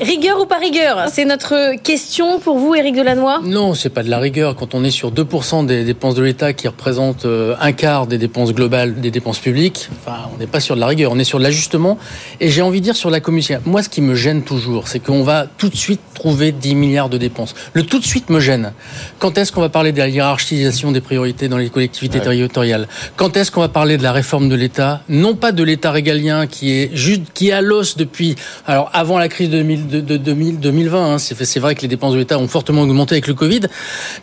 Rigueur 0.00 0.40
ou 0.40 0.46
pas 0.46 0.58
rigueur 0.58 1.08
C'est 1.12 1.24
notre 1.24 1.76
question 1.82 2.38
pour 2.38 2.58
vous, 2.58 2.74
Éric 2.74 2.96
Delannoy? 2.96 3.40
Non, 3.44 3.74
c'est 3.74 3.90
pas 3.90 4.02
de 4.02 4.10
la 4.10 4.18
rigueur. 4.18 4.56
Quand 4.56 4.74
on 4.74 4.84
est 4.84 4.90
sur 4.90 5.12
2% 5.12 5.66
des 5.66 5.84
dépenses 5.84 6.14
de 6.14 6.22
l'État 6.22 6.52
qui 6.52 6.68
représentent 6.68 7.24
euh, 7.24 7.54
un 7.60 7.72
quart 7.72 8.06
des 8.06 8.18
dépenses 8.18 8.52
globales 8.52 9.00
des 9.00 9.10
dépenses 9.10 9.38
publiques, 9.38 9.88
enfin, 10.00 10.18
on 10.34 10.38
n'est 10.38 10.46
pas 10.46 10.60
sur 10.60 10.74
de 10.74 10.80
la 10.80 10.86
rigueur, 10.86 11.12
on 11.12 11.18
est 11.18 11.24
sur 11.24 11.38
de 11.38 11.44
l'ajustement. 11.44 11.98
Et 12.40 12.48
j'ai 12.50 12.62
envie 12.62 12.80
de 12.80 12.84
dire 12.84 12.96
sur 12.96 13.10
la 13.10 13.20
commission. 13.20 13.60
Moi, 13.64 13.82
ce 13.82 13.88
qui 13.88 14.00
me 14.00 14.14
gêne 14.14 14.42
toujours, 14.42 14.88
c'est 14.88 15.00
qu'on 15.00 15.22
va 15.22 15.46
tout 15.58 15.68
de 15.68 15.76
suite 15.76 16.00
trouver 16.14 16.52
10 16.52 16.74
milliards 16.74 17.08
de 17.08 17.18
dépenses. 17.18 17.54
Le 17.72 17.82
tout 17.82 17.98
de 17.98 18.04
suite 18.04 18.30
me 18.30 18.40
gêne. 18.40 18.72
Quand 19.18 19.38
est-ce 19.38 19.52
qu'on 19.52 19.60
va 19.60 19.68
parler 19.68 19.92
de 19.92 19.98
la 19.98 20.08
hiérarchisation 20.08 20.92
des 20.92 21.00
priorités 21.00 21.48
dans 21.48 21.58
les 21.58 21.70
collectivités 21.70 22.20
territoriales? 22.20 22.88
Quand 23.16 23.36
est-ce 23.36 23.50
qu'on 23.50 23.60
va 23.60 23.68
parler 23.68 23.96
de 23.96 24.02
la 24.02 24.12
réforme 24.12 24.48
de 24.48 24.54
l'État? 24.54 25.02
Non 25.08 25.34
pas 25.34 25.52
de 25.52 25.62
l'État 25.62 25.90
régalien 25.90 26.46
qui 26.46 26.72
est 26.72 26.90
juste, 26.94 27.09
qui 27.34 27.48
est 27.48 27.52
à 27.52 27.60
l'os 27.60 27.96
depuis, 27.96 28.36
alors 28.66 28.90
avant 28.92 29.18
la 29.18 29.28
crise 29.28 29.50
de 29.50 29.58
2000 29.58 29.86
de, 29.88 30.00
de 30.00 30.16
2000 30.16 30.60
2020. 30.60 31.14
hein, 31.14 31.18
c'est 31.18 31.60
vrai 31.60 31.74
que 31.74 31.82
les 31.82 31.88
dépenses 31.88 32.12
de 32.14 32.18
l'État 32.18 32.38
ont 32.38 32.48
fortement 32.48 32.82
augmenté 32.82 33.14
avec 33.14 33.26
le 33.26 33.34
Covid, 33.34 33.60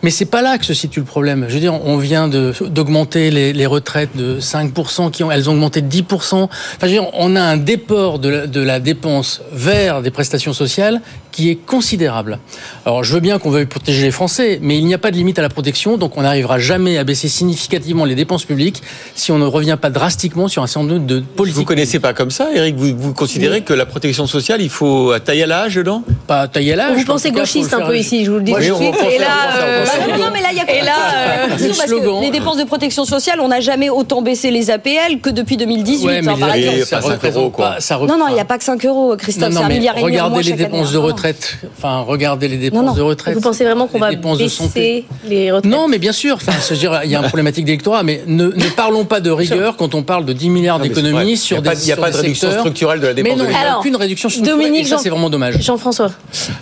mais 0.03 0.09
c'est 0.09 0.25
pas 0.25 0.41
là 0.41 0.57
que 0.57 0.65
se 0.65 0.73
situe 0.73 0.99
le 0.99 1.05
problème. 1.05 1.45
Je 1.47 1.53
veux 1.53 1.59
dire, 1.59 1.73
on 1.73 1.97
vient 1.97 2.27
d'augmenter 2.27 3.31
les, 3.31 3.65
retraites 3.65 4.15
de 4.15 4.39
5%, 4.39 5.11
qui 5.11 5.23
ont, 5.23 5.31
elles 5.31 5.49
ont 5.49 5.53
augmenté 5.53 5.81
de 5.81 5.89
10%. 5.89 6.35
Enfin, 6.35 6.49
je 6.81 6.85
veux 6.85 6.91
dire, 6.91 7.07
on 7.13 7.35
a 7.35 7.41
un 7.41 7.57
déport 7.57 8.19
de 8.19 8.29
la, 8.29 8.47
de 8.47 8.61
la 8.61 8.79
dépense 8.79 9.41
vers 9.51 10.01
des 10.01 10.11
prestations 10.11 10.53
sociales 10.53 11.01
qui 11.37 11.51
est 11.51 11.55
considérable. 11.55 12.39
Alors, 12.83 13.03
je 13.03 13.13
veux 13.13 13.19
bien 13.19 13.37
qu'on 13.37 13.51
veuille 13.51 13.67
protéger 13.67 14.01
les 14.01 14.09
Français, 14.09 14.57
mais 14.59 14.79
il 14.79 14.85
n'y 14.87 14.95
a 14.95 14.97
pas 14.97 15.11
de 15.11 15.17
limite 15.17 15.37
à 15.37 15.43
la 15.43 15.49
protection, 15.49 15.95
donc 15.97 16.17
on 16.17 16.23
n'arrivera 16.23 16.57
jamais 16.57 16.97
à 16.97 17.03
baisser 17.03 17.27
significativement 17.27 18.05
les 18.05 18.15
dépenses 18.15 18.43
publiques 18.43 18.81
si 19.13 19.31
on 19.31 19.37
ne 19.37 19.45
revient 19.45 19.77
pas 19.79 19.91
drastiquement 19.91 20.47
sur 20.47 20.63
un 20.63 20.67
certain 20.67 20.87
nombre 20.87 21.05
de 21.05 21.19
politiques. 21.19 21.59
Vous 21.59 21.63
connaissez 21.65 21.99
pas 21.99 22.13
comme 22.13 22.31
ça, 22.31 22.47
Eric 22.55 22.75
vous, 22.75 22.97
vous 22.97 23.13
considérez 23.13 23.61
que 23.61 23.73
la 23.73 23.85
protection 23.85 24.25
sociale, 24.25 24.63
il 24.63 24.69
faut 24.71 25.13
tailler 25.19 25.43
à 25.43 25.45
l'âge 25.47 25.75
dedans 25.75 26.01
Pas 26.25 26.47
tailler 26.47 26.73
à 26.73 26.75
l'âge. 26.77 26.95
Vous 26.95 27.01
en 27.03 27.05
pensez 27.05 27.29
cas, 27.29 27.41
gauchiste 27.41 27.71
un 27.71 27.81
peu 27.81 27.91
faire- 27.91 27.95
ici, 28.01 28.25
je 28.25 28.31
vous 28.31 28.37
le 28.37 28.43
dis 28.43 28.53
tout 28.53 28.57
de 28.57 28.63
suite. 28.63 28.95
Et 29.11 29.19
là, 29.19 29.27
euh, 29.61 29.85
Bah, 29.85 30.17
non, 30.17 30.25
mais 30.33 30.41
là, 30.41 30.47
il 30.51 30.57
y 30.57 30.61
a 30.61 30.75
Et 30.75 30.81
là, 30.81 30.91
euh, 31.15 31.47
parce 31.49 31.61
que 31.61 32.21
les 32.23 32.31
dépenses 32.31 32.57
de 32.57 32.63
protection 32.63 33.05
sociale, 33.05 33.39
on 33.41 33.49
n'a 33.49 33.59
jamais 33.59 33.91
autant 33.91 34.23
baissé 34.23 34.49
les 34.49 34.71
APL 34.71 35.19
que 35.21 35.29
depuis 35.29 35.55
2018, 35.57 36.03
Ouais, 36.07 36.21
mais 36.23 36.31
hein, 36.31 36.35
par 36.39 36.55
exemple. 36.55 36.85
ça 36.85 36.95
pas 36.97 37.01
5 37.03 37.11
représente 37.13 37.37
euros, 37.43 37.49
quoi. 37.51 37.69
pas- 37.75 37.79
ça 37.79 37.99
Non, 37.99 38.17
non, 38.17 38.25
il 38.29 38.33
n'y 38.33 38.39
a 38.39 38.45
pas 38.45 38.57
que 38.57 38.63
5 38.63 38.83
euros, 38.87 39.15
Christophe, 39.17 39.49
Non, 39.53 39.59
c'est 39.59 39.63
un 39.65 39.67
mais 39.67 39.75
milliard 39.75 39.95
et 39.97 40.01
demi 40.01 40.11
regardez 40.11 40.41
les 40.43 40.53
dépenses 40.53 40.91
de 40.91 40.97
non. 40.97 41.03
Retraite. 41.27 41.57
Enfin, 41.77 41.99
regardez 42.01 42.47
les 42.47 42.57
dépenses 42.57 42.85
non. 42.85 42.93
de 42.93 43.01
retraite. 43.01 43.35
Vous 43.35 43.41
pensez 43.41 43.63
vraiment 43.63 43.87
qu'on 43.87 43.99
va 43.99 44.09
dépenses 44.09 44.37
de 44.37 44.47
santé. 44.47 45.05
baisser 45.23 45.29
les 45.29 45.51
retraites 45.51 45.71
Non, 45.71 45.87
mais 45.87 45.97
bien 45.97 46.11
sûr. 46.11 46.35
Enfin, 46.35 46.53
dire, 46.75 46.99
il 47.03 47.09
y 47.11 47.15
a 47.15 47.19
une 47.19 47.25
problématique 47.27 47.65
d'électorat, 47.65 48.03
mais 48.03 48.21
ne, 48.27 48.45
ne 48.45 48.69
parlons 48.75 49.05
pas 49.05 49.19
de 49.19 49.29
rigueur 49.31 49.75
quand 49.77 49.95
on 49.95 50.03
parle 50.03 50.25
de 50.25 50.33
10 50.33 50.49
milliards 50.49 50.79
mais 50.79 50.89
d'économies 50.89 51.31
Il 51.33 51.37
sur 51.37 51.57
y 51.57 51.59
a 51.59 51.61
pas- 51.63 51.75
des 51.75 51.81
Il 51.83 51.85
n'y 51.85 51.91
a 51.91 51.97
pas 51.97 52.11
de 52.11 52.17
réduction 52.17 52.47
secteurs. 52.47 52.59
structurelle 52.61 52.99
de 52.99 53.07
la 53.07 53.13
Mais 53.13 53.23
dépense 53.23 53.37
non, 53.39 53.43
de 53.45 53.49
il 53.49 53.57
n'y 53.57 53.63
a 53.65 53.77
aucune 53.79 53.95
réduction 53.95 54.29
structurelle. 54.29 54.59
Dominique, 54.59 54.85
et 54.85 54.89
ça, 54.89 54.97
c'est 54.97 55.09
vraiment 55.09 55.29
dommage. 55.29 55.61
Jean-François. 55.61 56.11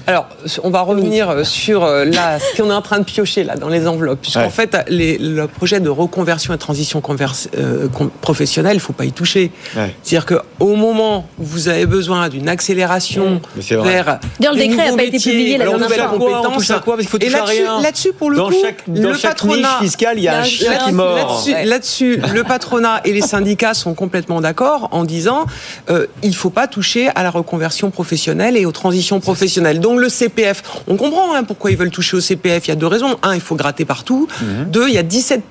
Alors, 0.07 0.27
on 0.63 0.69
va 0.69 0.81
revenir 0.81 1.45
sur 1.45 1.83
euh, 1.83 2.05
là, 2.05 2.39
ce 2.39 2.61
qu'on 2.61 2.69
est 2.69 2.73
en 2.73 2.81
train 2.81 2.99
de 2.99 3.03
piocher 3.05 3.43
là 3.43 3.55
dans 3.55 3.69
les 3.69 3.87
enveloppes, 3.87 4.21
puisqu'en 4.21 4.41
Ouais. 4.43 4.49
fait, 4.49 4.77
les- 4.87 5.17
le 5.17 5.47
projet 5.47 5.79
de 5.79 5.89
reconversion 5.89 6.53
et 6.53 6.57
transition 6.57 7.01
converse- 7.01 7.49
euh, 7.57 7.87
professionnelle, 8.21 8.75
il 8.75 8.79
faut 8.79 8.93
pas 8.93 9.05
y 9.05 9.11
toucher. 9.11 9.51
Ouais. 9.75 9.93
C'est-à-dire 10.03 10.25
que 10.25 10.35
au 10.59 10.75
moment 10.75 11.27
où 11.39 11.43
vous 11.43 11.67
avez 11.67 11.85
besoin 11.85 12.29
d'une 12.29 12.49
accélération 12.49 13.41
Mais 13.55 13.61
vers 13.61 14.19
D'ailleurs, 14.39 14.54
le 14.55 14.67
décret 14.67 14.81
a 14.81 14.85
nouveaux 14.85 14.97
pas 14.97 15.03
été 15.03 15.17
publié 15.19 15.57
la 15.57 15.65
dernière 15.65 15.89
fois. 15.89 16.17
Quoi, 16.17 16.41
on 16.49 16.51
touche 16.53 16.71
à 16.71 16.79
quoi 16.79 16.95
Parce 16.95 17.01
qu'il 17.01 17.09
faut 17.09 17.17
Et 17.17 17.25
toucher 17.25 17.35
à 17.35 17.39
là-dessus, 17.39 17.61
rien. 17.63 17.81
là-dessus, 17.81 18.13
pour 18.13 18.29
le 18.31 18.37
Dans 18.37 18.49
coup, 18.49 18.55
chaque- 18.61 18.83
dans 18.89 19.09
le 19.09 19.13
chaque 19.15 19.31
patronat 19.31 19.57
niche 19.81 19.89
fiscale, 19.89 20.17
il 20.17 20.23
y 20.23 20.27
a 20.27 20.39
un 20.39 20.43
chien 20.43 20.71
là- 20.71 20.77
qui 20.85 20.91
mord. 20.91 21.15
Là-dessus, 21.45 21.67
là-dessus, 21.67 22.21
le 22.33 22.43
patronat 22.43 23.01
et 23.05 23.13
les 23.13 23.21
syndicats 23.21 23.73
sont 23.73 23.93
complètement 23.93 24.41
d'accord 24.41 24.89
en 24.91 25.03
disant 25.03 25.45
euh, 25.89 26.07
il 26.23 26.35
faut 26.35 26.49
pas 26.49 26.67
toucher 26.67 27.09
à 27.15 27.23
la 27.23 27.29
reconversion 27.31 27.91
professionnelle 27.91 28.57
et 28.57 28.65
aux 28.65 28.71
transitions 28.71 29.19
professionnelles. 29.19 29.79
Donc 29.79 29.99
le 29.99 30.09
CPF, 30.09 30.63
on 30.87 30.95
comprend 30.97 31.33
hein, 31.35 31.43
pourquoi 31.43 31.71
ils 31.71 31.77
veulent 31.77 31.91
toucher 31.91 32.17
au 32.17 32.21
CPF. 32.21 32.67
Il 32.67 32.69
y 32.69 32.71
a 32.71 32.75
deux 32.75 32.87
raisons. 32.87 33.17
Un, 33.23 33.35
il 33.35 33.41
faut 33.41 33.55
gratter 33.55 33.85
partout. 33.85 34.27
Mhm. 34.41 34.65
Deux, 34.71 34.87
il 34.87 34.93
y 34.93 34.97
a 34.97 35.03
17 35.03 35.43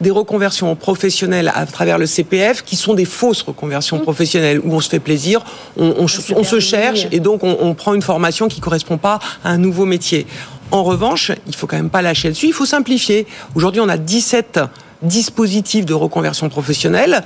des 0.00 0.10
reconversions 0.10 0.74
professionnelles 0.76 1.50
à 1.54 1.66
travers 1.66 1.98
le 1.98 2.06
CPF 2.06 2.62
qui 2.64 2.76
sont 2.76 2.94
des 2.94 3.04
fausses 3.04 3.42
reconversions 3.42 3.98
professionnelles 3.98 4.60
où 4.64 4.72
on 4.74 4.80
se 4.80 4.88
fait 4.88 5.00
plaisir, 5.00 5.44
on, 5.76 5.94
on- 5.98 6.06
on 6.36 6.44
se 6.44 6.60
cherche 6.60 7.06
et 7.10 7.20
donc 7.20 7.42
on, 7.42 7.56
on 7.60 7.74
prend 7.74 7.94
une 7.94 8.02
formation 8.02 8.46
qui 8.48 8.60
correspond 8.60 8.96
pas 8.98 9.18
à 9.44 9.50
un 9.50 9.58
nouveau 9.58 9.86
métier. 9.86 10.26
En 10.70 10.84
revanche, 10.84 11.32
il 11.46 11.54
faut 11.56 11.66
quand 11.66 11.76
même 11.76 11.90
pas 11.90 12.02
lâcher 12.02 12.28
dessus, 12.28 12.46
il 12.46 12.52
faut 12.52 12.66
simplifier. 12.66 13.26
Aujourd'hui, 13.54 13.80
on 13.80 13.88
a 13.88 13.96
17 13.96 14.60
dispositifs 15.02 15.86
de 15.86 15.94
reconversion 15.94 16.48
professionnelle. 16.48 17.22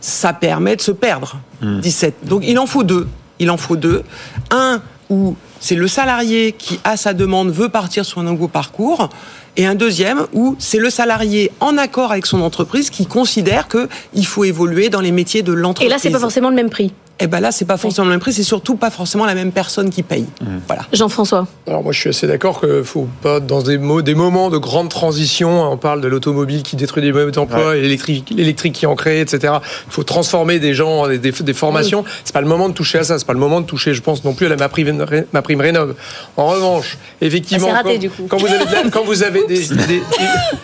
Ça 0.00 0.32
permet 0.32 0.76
de 0.76 0.80
se 0.82 0.92
perdre. 0.92 1.38
17. 1.62 2.26
Donc 2.26 2.42
il 2.46 2.58
en 2.58 2.66
faut 2.66 2.84
deux. 2.84 3.08
Il 3.38 3.50
en 3.50 3.56
faut 3.56 3.76
deux. 3.76 4.02
Un 4.50 4.80
où 5.10 5.36
c'est 5.60 5.74
le 5.74 5.88
salarié 5.88 6.52
qui, 6.52 6.80
à 6.84 6.96
sa 6.96 7.14
demande, 7.14 7.50
veut 7.50 7.68
partir 7.68 8.04
sur 8.04 8.20
un 8.20 8.24
nouveau 8.24 8.48
parcours. 8.48 9.08
Et 9.56 9.66
un 9.66 9.74
deuxième 9.74 10.26
où 10.32 10.56
c'est 10.58 10.78
le 10.78 10.90
salarié 10.90 11.52
en 11.60 11.78
accord 11.78 12.10
avec 12.10 12.26
son 12.26 12.40
entreprise 12.40 12.90
qui 12.90 13.06
considère 13.06 13.68
qu'il 13.68 14.26
faut 14.26 14.44
évoluer 14.44 14.88
dans 14.88 15.00
les 15.00 15.12
métiers 15.12 15.42
de 15.42 15.52
Et 15.52 15.56
l'entreprise. 15.56 15.90
là, 15.90 15.98
c'est 15.98 16.10
pas 16.10 16.18
forcément 16.18 16.50
le 16.50 16.56
même 16.56 16.70
prix. 16.70 16.92
Et 17.20 17.28
ben 17.28 17.38
là, 17.38 17.52
c'est 17.52 17.64
pas 17.64 17.76
forcément 17.76 18.06
le 18.06 18.10
même 18.10 18.18
prix, 18.20 18.32
c'est 18.32 18.42
surtout 18.42 18.74
pas 18.74 18.90
forcément 18.90 19.24
la 19.24 19.36
même 19.36 19.52
personne 19.52 19.88
qui 19.90 20.02
paye. 20.02 20.26
Voilà. 20.66 20.82
Jean-François. 20.92 21.46
Alors 21.68 21.82
moi 21.84 21.92
je 21.92 22.00
suis 22.00 22.08
assez 22.10 22.26
d'accord 22.26 22.60
qu'il 22.60 22.82
faut 22.82 23.06
pas 23.22 23.38
dans 23.38 23.62
des, 23.62 23.78
mo- 23.78 24.02
des 24.02 24.16
moments 24.16 24.50
de 24.50 24.58
grande 24.58 24.88
transition, 24.88 25.62
on 25.70 25.76
parle 25.76 26.00
de 26.00 26.08
l'automobile 26.08 26.64
qui 26.64 26.74
détruit 26.74 27.02
des 27.04 27.12
modes 27.12 27.30
d'emploi, 27.30 27.76
et 27.76 27.82
l'électrique, 27.82 28.74
qui 28.74 28.86
en 28.86 28.96
crée, 28.96 29.20
etc. 29.20 29.54
Il 29.86 29.92
faut 29.92 30.02
transformer 30.02 30.58
des 30.58 30.74
gens, 30.74 31.06
des, 31.06 31.18
des, 31.18 31.30
des 31.30 31.54
formations. 31.54 32.04
C'est 32.24 32.32
pas 32.34 32.40
le 32.40 32.48
moment 32.48 32.68
de 32.68 32.74
toucher 32.74 32.98
à 32.98 33.04
ça, 33.04 33.16
c'est 33.18 33.26
pas 33.26 33.32
le 33.32 33.38
moment 33.38 33.60
de 33.60 33.66
toucher, 33.66 33.94
je 33.94 34.02
pense 34.02 34.24
non 34.24 34.34
plus 34.34 34.46
à 34.46 34.48
la, 34.48 34.56
ma 34.56 34.68
prime, 34.68 35.06
ma 35.32 35.42
prime 35.42 35.60
rénov. 35.60 35.94
En 36.36 36.46
revanche, 36.46 36.98
effectivement, 37.20 37.68
c'est 37.68 37.72
raté, 37.74 37.92
quand, 37.94 37.98
du 38.00 38.10
coup. 38.10 38.26
quand 38.28 38.38
vous 38.38 38.46
avez 38.48 38.64
de 38.66 38.72
la- 38.72 38.90
quand 38.90 39.04
vous 39.04 39.22
avez 39.22 39.46
des, 39.46 39.68
des- 39.68 39.74
des- 39.86 40.02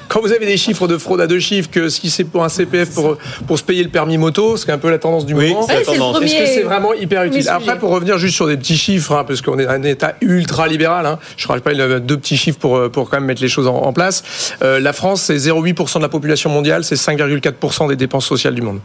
quand 0.08 0.20
vous 0.20 0.32
avez 0.32 0.46
des 0.46 0.56
chiffres 0.56 0.88
de 0.88 0.98
fraude 0.98 1.20
à 1.20 1.28
deux 1.28 1.38
chiffres, 1.38 1.70
que 1.70 1.88
si 1.88 2.10
c'est 2.10 2.24
pour 2.24 2.42
un 2.42 2.48
CPF 2.48 2.90
pour 2.92 3.16
pour 3.46 3.56
se 3.56 3.62
payer 3.62 3.84
le 3.84 3.90
permis 3.90 4.18
moto, 4.18 4.56
c'est 4.56 4.72
un 4.72 4.78
peu 4.78 4.90
la 4.90 4.98
tendance 4.98 5.24
du 5.26 5.34
Oui, 5.34 5.50
moment. 5.50 5.62
c'est 5.68 5.72
la 5.74 5.78
Ouais, 5.78 5.84
c'est 5.86 5.92
le 5.92 5.98
tendance. 5.98 6.20
Que 6.44 6.48
c'est 6.48 6.62
vraiment 6.62 6.92
hyper 6.94 7.24
utile 7.24 7.48
Après, 7.48 7.78
pour 7.78 7.90
revenir 7.90 8.18
juste 8.18 8.34
sur 8.34 8.46
des 8.46 8.56
petits 8.56 8.76
chiffres, 8.76 9.12
hein, 9.12 9.24
parce 9.26 9.42
qu'on 9.42 9.58
est 9.58 9.66
un 9.66 9.82
État 9.82 10.14
ultra 10.20 10.68
libéral, 10.68 11.06
hein, 11.06 11.18
je 11.36 11.44
ne 11.46 11.52
rappelle 11.52 11.76
pas 11.76 12.00
deux 12.00 12.16
petits 12.16 12.36
chiffres 12.36 12.58
pour, 12.58 12.76
euh, 12.76 12.88
pour 12.88 13.08
quand 13.10 13.18
même 13.18 13.26
mettre 13.26 13.42
les 13.42 13.48
choses 13.48 13.66
en, 13.66 13.76
en 13.76 13.92
place. 13.92 14.22
Euh, 14.62 14.80
la 14.80 14.92
France, 14.92 15.22
c'est 15.22 15.36
0,8% 15.36 15.98
de 15.98 16.02
la 16.02 16.08
population 16.08 16.50
mondiale, 16.50 16.84
c'est 16.84 16.96
5,4% 16.96 17.88
des 17.88 17.96
dépenses 17.96 18.26
sociales 18.26 18.54
du 18.54 18.62
monde. 18.62 18.80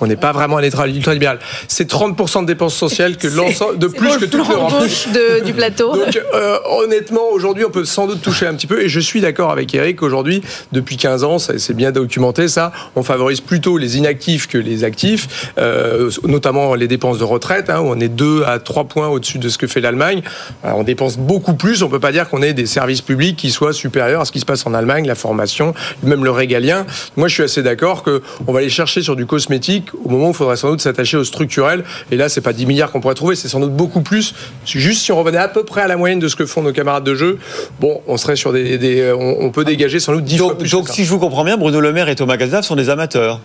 On 0.00 0.06
n'est 0.06 0.16
pas 0.16 0.32
vraiment 0.32 0.58
un 0.58 0.62
État 0.62 0.86
ultra 0.86 1.12
libéral. 1.14 1.38
C'est 1.68 1.90
30% 1.90 2.42
de 2.42 2.46
dépenses 2.46 2.74
sociales 2.74 3.16
que 3.16 3.28
l'ensemble 3.28 3.78
de 3.78 3.86
plus 3.86 4.16
que 4.18 4.24
toute 4.24 4.48
l'Europe. 4.48 4.72
de- 5.12 5.44
du 5.44 5.52
plateau. 5.52 5.94
Donc, 5.96 6.20
euh, 6.34 6.58
honnêtement, 6.82 7.28
aujourd'hui, 7.32 7.64
on 7.64 7.70
peut 7.70 7.84
sans 7.84 8.06
doute 8.06 8.22
toucher 8.22 8.46
un 8.46 8.54
petit 8.54 8.66
peu. 8.66 8.82
Et 8.82 8.88
je 8.88 9.00
suis 9.00 9.20
d'accord 9.20 9.50
avec 9.50 9.74
Eric. 9.74 10.02
Aujourd'hui, 10.02 10.42
depuis 10.72 10.96
15 10.96 11.24
ans, 11.24 11.38
c'est 11.38 11.74
bien 11.74 11.92
documenté 11.92 12.48
ça. 12.48 12.72
On 12.96 13.02
favorise 13.02 13.40
plutôt 13.40 13.76
les 13.78 13.98
inactifs 13.98 14.46
que 14.48 14.58
les 14.58 14.84
actifs, 14.84 15.52
euh, 15.58 16.10
notamment 16.24 16.74
les 16.74 16.88
dépenses 16.88 17.18
de 17.18 17.24
retraite, 17.24 17.70
hein, 17.70 17.80
où 17.80 17.86
on 17.88 18.00
est 18.00 18.08
2 18.08 18.42
à 18.44 18.58
3 18.58 18.84
points 18.84 19.08
au-dessus 19.08 19.38
de 19.38 19.48
ce 19.48 19.58
que 19.58 19.66
fait 19.66 19.80
l'Allemagne. 19.80 20.22
On 20.64 20.82
dépense 20.82 21.16
beaucoup 21.18 21.54
plus. 21.54 21.82
On 21.82 21.88
peut 21.88 22.00
pas 22.00 22.12
dire 22.12 22.28
qu'on 22.28 22.42
ait 22.42 22.52
des 22.54 22.66
services 22.66 23.02
publics 23.02 23.36
qui 23.36 23.50
soient 23.50 23.72
supérieurs 23.72 24.22
à 24.22 24.24
ce 24.24 24.32
qui 24.32 24.40
se 24.40 24.44
passe 24.46 24.66
en 24.66 24.74
Allemagne, 24.74 25.06
la 25.06 25.14
formation, 25.14 25.74
même 26.02 26.24
le 26.24 26.30
régalien. 26.30 26.86
Moi, 27.16 27.28
je 27.28 27.34
suis 27.34 27.42
assez 27.42 27.62
d'accord 27.62 28.02
que 28.02 28.22
on 28.46 28.52
va 28.52 28.60
aller 28.60 28.70
chercher 28.70 29.02
sur 29.02 29.16
du 29.16 29.26
cosmétique 29.26 29.88
au 30.04 30.08
moment 30.08 30.26
où 30.28 30.30
il 30.30 30.34
faudrait 30.34 30.56
sans 30.56 30.70
doute 30.70 30.80
s'attacher 30.80 31.16
au 31.16 31.24
structurel. 31.24 31.84
Et 32.10 32.16
là, 32.16 32.28
c'est 32.28 32.40
pas 32.40 32.52
10 32.52 32.66
milliards 32.66 32.90
qu'on 32.92 33.00
pourrait 33.00 33.14
trouver, 33.14 33.36
c'est 33.36 33.48
sans 33.48 33.60
doute 33.60 33.72
beaucoup 33.74 34.00
plus. 34.02 34.34
Juste 34.64 35.02
si 35.02 35.12
on 35.12 35.18
revenait 35.18 35.38
à 35.38 35.48
peu 35.48 35.64
près 35.64 35.82
à 35.82 35.88
la 35.88 35.96
moyenne 35.96 36.18
de 36.18 36.28
ce 36.28 36.36
que 36.36 36.46
font 36.46 36.62
nos 36.62 36.72
camarades 36.72 37.04
de 37.04 37.14
jeu, 37.14 37.38
bon, 37.80 38.00
on 38.06 38.16
serait 38.16 38.36
sur 38.36 38.52
des, 38.52 38.78
des- 38.78 39.12
on, 39.12 39.42
on 39.44 39.50
peut 39.50 39.64
dégager 39.64 40.00
sans 40.00 40.12
doute 40.14 40.24
10 40.24 40.38
fois 40.38 40.58
plus. 40.58 40.70
donc 40.70 40.88
si 40.88 41.04
je 41.04 41.10
vous 41.10 41.18
comprends 41.18 41.44
bien, 41.44 41.56
Bruno 41.56 41.80
Le 41.80 41.92
Maire 41.92 42.08
et 42.08 42.14
Thomas 42.16 42.36
Cazenave 42.36 42.64
sont 42.64 42.76
des 42.76 42.88
amateurs. 42.90 43.40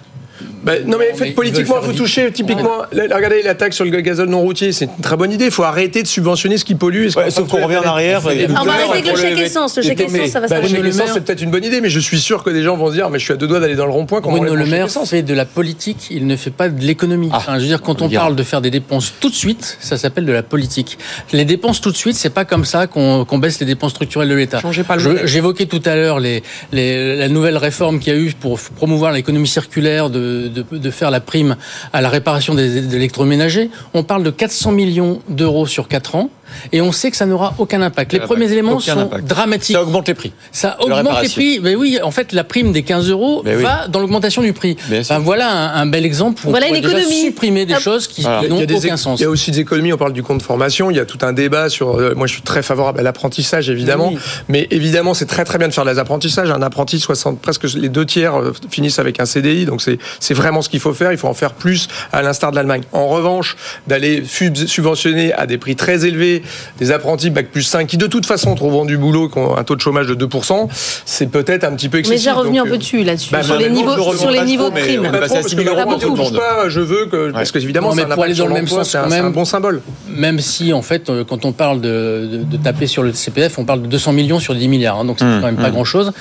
Ben, 0.66 0.84
non 0.88 0.98
mais 0.98 1.14
faites 1.16 1.36
politiquement, 1.36 1.80
vous 1.80 1.94
touchez 1.94 2.32
typiquement. 2.32 2.80
regardez 2.92 3.44
la 3.44 3.54
taxe 3.56 3.76
sur 3.76 3.86
le 3.86 3.92
gazole 4.02 4.30
non 4.30 4.42
routier, 4.42 4.72
c'est 4.72 4.86
une 4.86 5.02
très 5.04 5.16
bonne 5.16 5.32
idée. 5.32 5.46
Il 5.46 5.52
faut 5.52 5.64
arrêter 5.64 6.02
de 6.02 6.08
subventionner 6.08 6.58
ce 6.58 6.66
qui 6.66 6.76
pollue. 6.76 7.10
ce 7.10 7.18
Ouais, 7.20 7.30
sauf 7.30 7.48
qu'on 7.48 7.64
revient 7.64 7.78
en 7.78 7.84
arrière. 7.84 8.22
On 8.26 8.64
va 8.64 8.72
arrêter 8.74 8.90
avec 8.92 9.08
le 9.12 9.16
chèque 9.16 9.40
essence. 9.40 9.78
Le 9.78 9.84
chèque 9.84 10.00
Mais- 10.12 10.20
essence, 10.20 10.32
ça 10.32 10.40
va 10.40 10.48
bah, 10.48 10.58
se 10.58 10.62
le 10.64 10.68
chèque 10.70 10.86
essence, 10.86 11.10
c'est 11.14 11.24
peut-être 11.24 11.42
une 11.42 11.52
bonne 11.52 11.64
idée, 11.64 11.82
mais 11.82 11.90
je 11.90 12.00
suis 12.00 12.20
sûr 12.20 12.44
que 12.44 12.50
des 12.50 12.64
gens 12.64 12.76
vont 12.76 12.88
se 12.90 12.94
dire, 12.94 13.10
mais 13.10 13.20
je 13.20 13.24
suis 13.26 13.34
à 13.34 13.38
deux 13.38 13.48
doigts 13.48 13.60
d'aller 13.60 13.76
dans 13.76 13.86
le 13.86 13.92
rond-point. 13.92 14.22
Bruno 14.22 14.52
on 14.52 14.56
Le 14.56 14.66
Maire 14.66 14.90
fait 14.90 15.22
de 15.22 15.34
la 15.34 15.46
politique, 15.46 16.08
il 16.10 16.26
ne 16.28 16.36
fait 16.36 16.50
pas 16.50 16.68
de 16.70 16.82
l'économie. 16.84 17.30
Ah, 17.32 17.38
Enfin, 17.38 17.56
je 17.58 17.62
veux 17.62 17.68
dire, 17.68 17.82
quand 17.82 18.02
on 18.02 18.10
parle 18.10 18.36
de 18.36 18.44
faire 18.44 18.62
des 18.62 18.72
dépenses 18.72 19.14
tout 19.20 19.30
de 19.30 19.36
suite, 19.36 19.78
ça 19.80 19.98
s'appelle 19.98 20.26
de 20.26 20.32
la 20.34 20.42
politique. 20.44 20.98
Les 21.32 21.46
dépenses 21.46 21.80
tout 21.82 21.92
de 21.92 21.98
suite, 21.98 22.16
c'est 22.16 22.30
pas 22.32 22.46
comme 22.46 22.66
ça 22.66 22.88
qu'on 22.88 23.38
baisse 23.38 23.60
les 23.60 23.66
dépenses 23.68 23.92
structurelles 23.92 24.30
de 24.30 24.34
l'État. 24.36 24.62
Changez 24.62 24.84
pas 24.84 24.96
le 24.96 25.02
Je- 25.02 25.10
modèle. 25.10 25.28
J'évoquais 25.28 25.66
tout 25.68 25.82
à 25.86 25.96
l'heure 25.96 26.20
les, 26.20 26.42
les- 26.72 27.16
la 27.16 27.28
nouvelle 27.30 27.58
réforme 27.58 28.00
qu'il 28.00 28.14
y 28.14 28.16
a 28.16 28.20
eu 28.20 28.32
pour 28.40 28.60
promouvoir 28.60 29.12
l'économie 29.12 29.48
circulaire, 29.48 30.10
de, 30.10 30.48
de, 30.64 30.92
faire 30.92 31.12
la 31.12 31.20
prime 31.20 31.56
à 31.94 32.02
la 32.02 32.10
réparation 32.10 32.56
des, 32.56 32.82
des 32.82 32.96
électroménagers. 32.96 33.70
On 33.94 34.04
parle 34.04 34.24
de 34.24 34.32
400 34.32 34.72
millions 34.72 35.22
d'euros 35.30 35.68
sur 35.68 35.88
4 35.88 36.16
ans. 36.16 36.30
Et 36.72 36.82
on 36.82 36.92
sait 36.92 37.12
que 37.12 37.18
ça 37.18 37.26
n'aura 37.26 37.54
aucun 37.58 37.82
impact. 37.82 38.14
Les 38.14 38.20
premiers 38.20 38.42
impact. 38.46 38.52
éléments 38.54 38.74
Aucun 38.78 38.94
sont 38.94 39.00
impact. 39.02 39.26
dramatiques. 39.28 39.76
Ça 39.76 39.82
augmente 39.84 40.08
les 40.08 40.14
prix. 40.14 40.32
Ça 40.52 40.78
augmente 40.82 41.22
les 41.22 41.30
prix. 41.30 41.60
Mais 41.62 41.76
oui, 41.76 42.00
en 42.04 42.12
fait, 42.12 42.32
la 42.34 42.44
prime 42.44 42.72
des 42.72 42.84
15 42.84 43.10
euros 43.10 43.42
Mais 43.46 43.56
oui. 43.56 43.64
va 43.64 43.88
dans 43.88 44.00
l'augmentation 44.00 44.42
du 44.42 44.54
prix. 44.54 44.78
Enfin, 45.00 45.20
voilà 45.20 45.50
un, 45.76 45.82
un 45.82 45.86
bel 45.86 46.06
exemple 46.06 46.42
où 46.46 46.50
Voilà 46.50 46.66
on 46.68 46.70
pourrait 46.70 46.80
une 46.80 46.86
déjà 46.86 46.98
économie. 47.00 47.22
supprimer 47.26 47.66
des 47.66 47.74
Hop. 47.74 47.80
choses 47.82 48.08
qui, 48.08 48.22
Voilà. 48.22 48.48
n'ont 48.48 48.62
aucun 48.64 48.98
sens. 48.98 49.20
il 49.20 49.24
y 49.24 49.26
a 49.26 49.30
aussi 49.30 49.52
des 49.52 49.60
économies, 49.60 49.94
on 49.94 49.98
parle 49.98 50.14
du 50.14 50.24
compte 50.24 50.42
formation, 50.42 50.90
il 50.92 50.98
y 50.98 51.00
a 51.00 51.06
tout 51.06 51.20
un 51.22 51.34
débat 51.34 51.70
sur... 51.70 51.96
euh, 52.00 52.14
moi, 52.16 52.28
je 52.28 52.34
suis 52.34 52.42
très 52.42 52.62
favorable 52.64 53.00
à 53.00 53.04
l'apprentissage, 53.04 53.70
évidemment. 53.70 54.10
Oui. 54.14 54.20
Mais 54.50 54.68
évidemment, 54.72 55.14
c'est 55.14 55.26
très 55.26 55.46
très 55.46 55.58
bien 55.58 55.68
de 55.68 55.74
faire 55.74 55.86
des 55.86 56.00
apprentissages. 56.00 56.50
Un 56.52 56.62
apprenti, 56.62 57.00
60, 57.00 57.40
presque 57.40 57.64
les 57.74 57.90
deux 57.90 58.06
tiers 58.06 58.36
euh, 58.40 58.54
finissent 58.70 59.00
avec 59.00 59.20
un 59.20 59.26
CDI, 59.26 59.66
donc 59.66 59.82
c'est 59.82 59.98
c'est 60.20 60.34
vraiment 60.34 60.62
ce 60.62 60.70
qu'il 60.70 60.80
faut 60.80 60.94
faire. 60.94 61.12
Il 61.12 61.18
faut 61.18 61.28
en 61.28 61.34
faire 61.34 61.54
plus, 61.54 61.88
à 62.12 62.22
l'instar 62.22 62.52
de 62.52 62.56
l'Allemagne. 62.56 62.84
En 62.92 63.08
revanche, 63.08 63.56
d'aller 63.88 64.24
sub- 64.26 64.56
subventionner 64.56 65.34
à 65.34 65.46
des 65.46 65.58
prix 65.58 65.76
très 65.76 66.06
élevés 66.06 66.35
des 66.80 66.92
apprentis 66.92 67.30
bac 67.30 67.48
plus 67.52 67.64
5 67.64 67.88
qui 67.88 67.98
de 67.98 68.08
toute 68.08 68.26
façon 68.26 68.54
trouveront 68.56 68.86
du 68.86 68.98
boulot, 68.98 69.30
qui 69.30 69.38
ont 69.38 69.58
un 69.58 69.64
taux 69.64 69.76
de 69.76 69.82
chômage 69.82 70.08
de 70.08 70.16
2%, 70.26 70.68
c'est 71.06 71.28
peut-être 71.30 71.64
un 71.64 71.72
petit 71.76 71.90
peu 71.90 72.00
excessif. 72.00 72.20
déjà 72.20 72.34
revenu 72.34 72.58
Donc, 72.58 72.68
un 72.68 72.70
peu 72.70 72.76
euh, 72.76 72.80
dessus 72.80 73.04
là-dessus, 73.04 73.32
bah, 73.32 73.44
sur 73.44 73.56
bah, 73.56 73.62
les 73.62 73.70
mais 73.70 73.76
niveaux, 73.76 74.14
sur 74.18 74.32
les 74.32 74.42
niveaux 74.42 74.70
de 74.70 74.76
mais 74.76 74.82
primes. 74.82 75.06
on 75.06 75.12
va 75.12 75.20
Parce 75.20 75.26
trop, 75.28 75.36
qu'à 75.36 75.42
parce 75.42 75.50
6 75.52 75.56
que 75.56 75.64
000 75.64 75.76
le 75.76 75.82
euros 75.82 75.90
pour 75.90 75.98
on 75.98 76.00
tout 76.00 76.10
le 76.12 76.16
touche 76.16 76.32
monde. 76.32 76.38
pas, 76.40 76.70
je 76.70 76.80
veux 76.80 77.06
que 77.08 77.32
parce 77.32 77.52
que 77.52 77.60
évidemment 77.60 77.90
Non, 77.90 77.96
mais 77.96 78.04
c'est 78.04 78.12
un 78.12 78.16
pour 78.16 78.24
aller 78.24 78.34
dans 78.36 78.48
le 78.48 78.54
même 78.54 78.68
sens, 78.68 78.90
c'est 78.90 78.98
un, 78.98 79.04
un 79.04 79.10
même. 79.10 79.32
bon 79.32 79.46
symbole. 79.46 79.82
Même 80.10 80.40
si, 80.40 80.74
en 80.74 80.82
fait, 80.82 81.10
euh, 81.10 81.24
quand 81.24 81.46
on 81.46 81.52
parle 81.52 81.82
de, 81.82 82.28
de, 82.32 82.38
de 82.44 82.58
taper 82.58 82.88
sur 82.88 83.04
le 83.04 83.14
CPF, 83.14 83.58
on 83.60 83.66
parle 83.66 83.82
de 83.82 83.88
200 83.88 84.14
millions 84.14 84.40
sur 84.40 84.56
10 84.56 84.68
milliards. 84.68 85.00
hein, 85.00 85.06
donc, 85.06 85.18
c'est 85.20 85.26
Mmh, 85.26 85.40
quand 85.42 85.48
même 85.48 85.56
pas 85.56 85.70
mmh. 85.70 85.74
grand-chose. 85.74 86.12